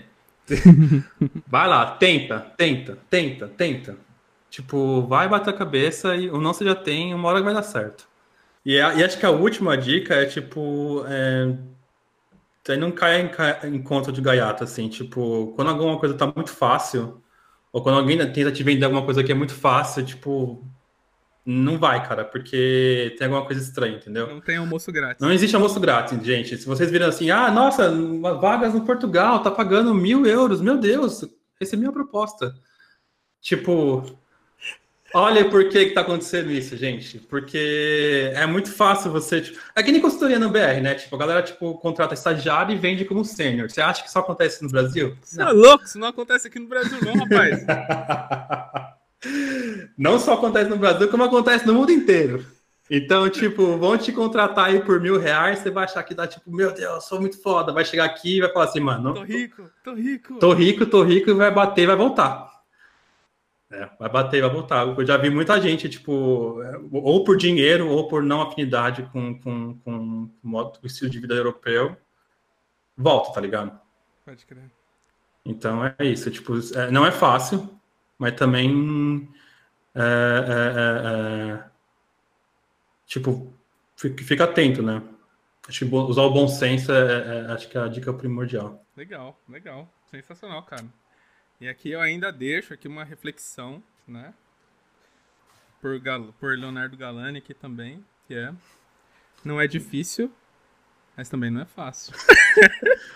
[1.46, 3.98] vai lá, tenta, tenta, tenta, tenta.
[4.50, 7.62] Tipo, vai bater a cabeça e o não você já tem, uma hora vai dar
[7.62, 8.08] certo.
[8.64, 11.56] E, a, e acho que a última dica é, tipo, é,
[12.68, 16.50] aí não cai em, em conta de gaiato, assim, tipo, quando alguma coisa tá muito
[16.50, 17.22] fácil,
[17.72, 20.64] Ou quando alguém tenta te vender alguma coisa que é muito fácil, tipo,
[21.46, 24.26] não vai, cara, porque tem alguma coisa estranha, entendeu?
[24.26, 25.20] Não tem almoço grátis.
[25.20, 26.56] Não existe almoço grátis, gente.
[26.56, 27.90] Se vocês viram assim, ah, nossa,
[28.40, 31.22] vagas no Portugal, tá pagando mil euros, meu Deus,
[31.60, 32.54] recebi uma proposta.
[33.42, 34.18] Tipo,
[35.12, 37.18] olha por que que tá acontecendo isso, gente.
[37.18, 39.42] Porque é muito fácil você.
[39.42, 40.94] Tipo, é que nem consultoria no BR, né?
[40.94, 43.70] Tipo, a galera tipo, contrata estagiário e vende como sênior.
[43.70, 45.14] Você acha que isso acontece no Brasil?
[45.20, 47.66] Você é louco, isso não acontece aqui no Brasil, não, rapaz.
[49.96, 52.44] não só acontece no Brasil, como acontece no mundo inteiro.
[52.90, 56.54] Então, tipo, vão te contratar aí por mil reais, você vai achar que dá, tipo,
[56.54, 57.72] meu Deus, sou muito foda.
[57.72, 59.14] Vai chegar aqui e vai falar assim, mano.
[59.14, 60.38] Tô rico, tô rico.
[60.38, 62.52] Tô rico, tô rico, e vai bater e vai voltar.
[63.70, 64.86] É, vai bater, vai voltar.
[64.86, 66.62] Eu já vi muita gente, tipo,
[66.92, 71.96] ou por dinheiro, ou por não afinidade com, com, com o estilo de vida europeu,
[72.96, 73.78] volta, tá ligado?
[74.24, 74.70] Pode crer.
[75.44, 77.68] Então é isso, tipo, é, não é fácil,
[78.24, 79.28] mas também
[79.94, 81.64] é, é, é, é
[83.06, 83.52] tipo,
[83.96, 85.02] fica atento, né?
[85.68, 88.82] Acho que usar o bom senso é, acho que é a dica primordial.
[88.96, 89.86] Legal, legal.
[90.10, 90.86] Sensacional, cara.
[91.60, 94.32] E aqui eu ainda deixo aqui uma reflexão, né?
[95.82, 98.54] Por, Gal por Leonardo Galani aqui também, que é
[99.44, 100.32] não é difícil,
[101.14, 102.14] mas também não é fácil.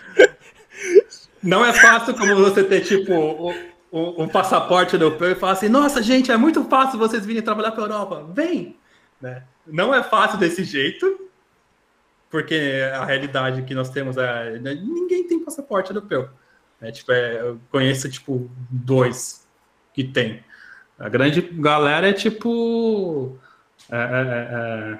[1.41, 3.51] não é fácil como você ter, tipo,
[3.91, 7.71] um, um passaporte europeu e falar assim, nossa, gente, é muito fácil vocês virem trabalhar
[7.71, 8.27] para a Europa.
[8.33, 8.77] Vem!
[9.21, 9.43] Né?
[9.67, 11.29] Não é fácil desse jeito,
[12.29, 14.59] porque a realidade que nós temos é...
[14.59, 16.29] Ninguém tem passaporte europeu.
[16.81, 19.45] É, tipo, é, eu conheço, tipo, dois
[19.93, 20.43] que tem.
[20.97, 23.37] A grande galera é, tipo,
[23.89, 24.99] é, é, é, é,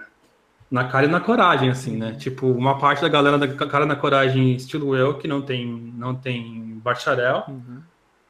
[0.69, 2.13] na cara e na coragem, assim, né?
[2.13, 6.15] Tipo, uma parte da galera da cara na coragem, estilo eu, que não tem, não
[6.15, 7.45] tem bacharel.
[7.47, 7.81] Uhum.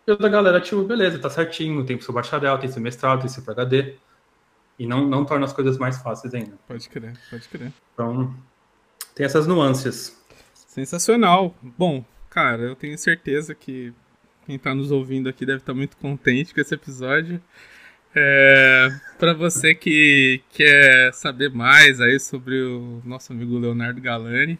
[0.10, 3.44] E outra galera, tipo, beleza, tá certinho, tem seu bacharel, tem seu mestrado, tem seu
[3.44, 3.96] PhD.
[4.78, 6.58] E não, não torna as coisas mais fáceis ainda.
[6.68, 7.72] Pode crer, pode crer.
[7.94, 8.34] Então,
[9.14, 10.18] tem essas nuances.
[10.54, 11.54] Sensacional.
[11.62, 13.92] Bom, Cara, eu tenho certeza que
[14.46, 17.42] quem está nos ouvindo aqui deve estar tá muito contente com esse episódio.
[18.16, 24.60] É, para você que quer saber mais aí sobre o nosso amigo Leonardo Galani,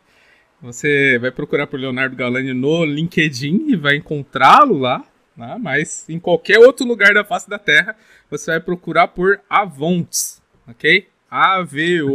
[0.62, 5.04] você vai procurar por Leonardo Galani no LinkedIn e vai encontrá-lo lá,
[5.40, 5.58] né?
[5.60, 7.96] mas em qualquer outro lugar da face da Terra,
[8.30, 11.08] você vai procurar por Avontes, ok?
[11.32, 12.10] A-V-O-N-T-Z.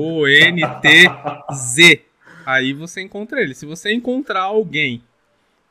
[2.44, 3.54] Aí você encontra ele.
[3.54, 5.02] Se você encontrar alguém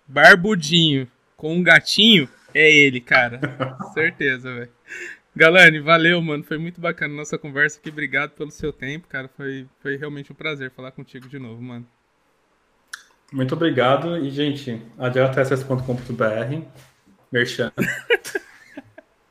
[0.07, 3.39] barbudinho com um gatinho, é ele, cara.
[3.93, 4.71] Certeza, velho.
[5.35, 6.43] Galane, valeu, mano.
[6.43, 7.89] Foi muito bacana a nossa conversa aqui.
[7.89, 9.27] Obrigado pelo seu tempo, cara.
[9.35, 11.85] Foi, foi realmente um prazer falar contigo de novo, mano.
[13.31, 14.17] Muito obrigado.
[14.17, 16.92] E, gente, adiantss.com.br.
[17.33, 17.73] Merchan.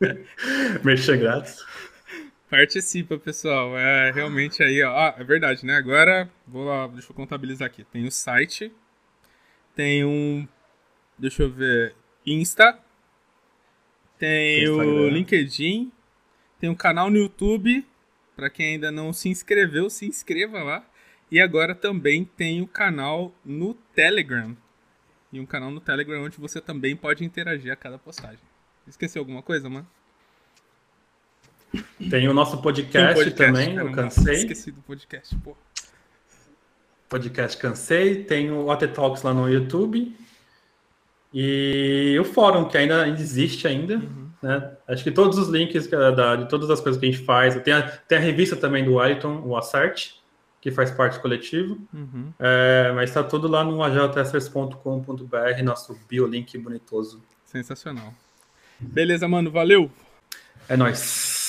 [0.82, 1.64] Merchan grátis.
[2.50, 3.78] Participa, pessoal.
[3.78, 4.90] É realmente aí, ó.
[4.90, 5.76] Ah, é verdade, né?
[5.76, 7.84] Agora, vou lá, deixa eu contabilizar aqui.
[7.84, 8.72] Tem o site,
[9.76, 10.46] tem um
[11.16, 11.94] Deixa eu ver.
[12.26, 12.76] Insta.
[14.18, 15.92] Tem o LinkedIn.
[16.59, 17.86] Tem um canal no YouTube.
[18.34, 20.84] Para quem ainda não se inscreveu, se inscreva lá.
[21.30, 24.57] E agora também tem o canal no Telegram.
[25.33, 28.39] E um canal no Telegram onde você também pode interagir a cada postagem.
[28.87, 29.87] Esqueceu alguma coisa, mano?
[32.11, 34.35] Tem o nosso podcast, podcast também, eu cansei.
[34.35, 35.57] Esqueci do podcast, pô.
[37.09, 38.24] Podcast cansei.
[38.24, 40.14] Tem o Water Talks lá no YouTube.
[41.33, 44.30] E o fórum, que ainda existe ainda, uhum.
[44.43, 44.76] né?
[44.87, 47.59] Acho que todos os links da, de todas as coisas que a gente faz.
[47.62, 50.11] Tem a, tem a revista também do Wellington, o Assart,
[50.63, 51.77] que faz parte do coletivo.
[51.93, 52.33] Uhum.
[52.39, 57.21] É, mas está tudo lá no ageltesters.com.br, nosso biolink bonitoso.
[57.45, 58.15] Sensacional.
[58.79, 59.51] Beleza, mano.
[59.51, 59.91] Valeu!
[60.69, 61.41] É nóis.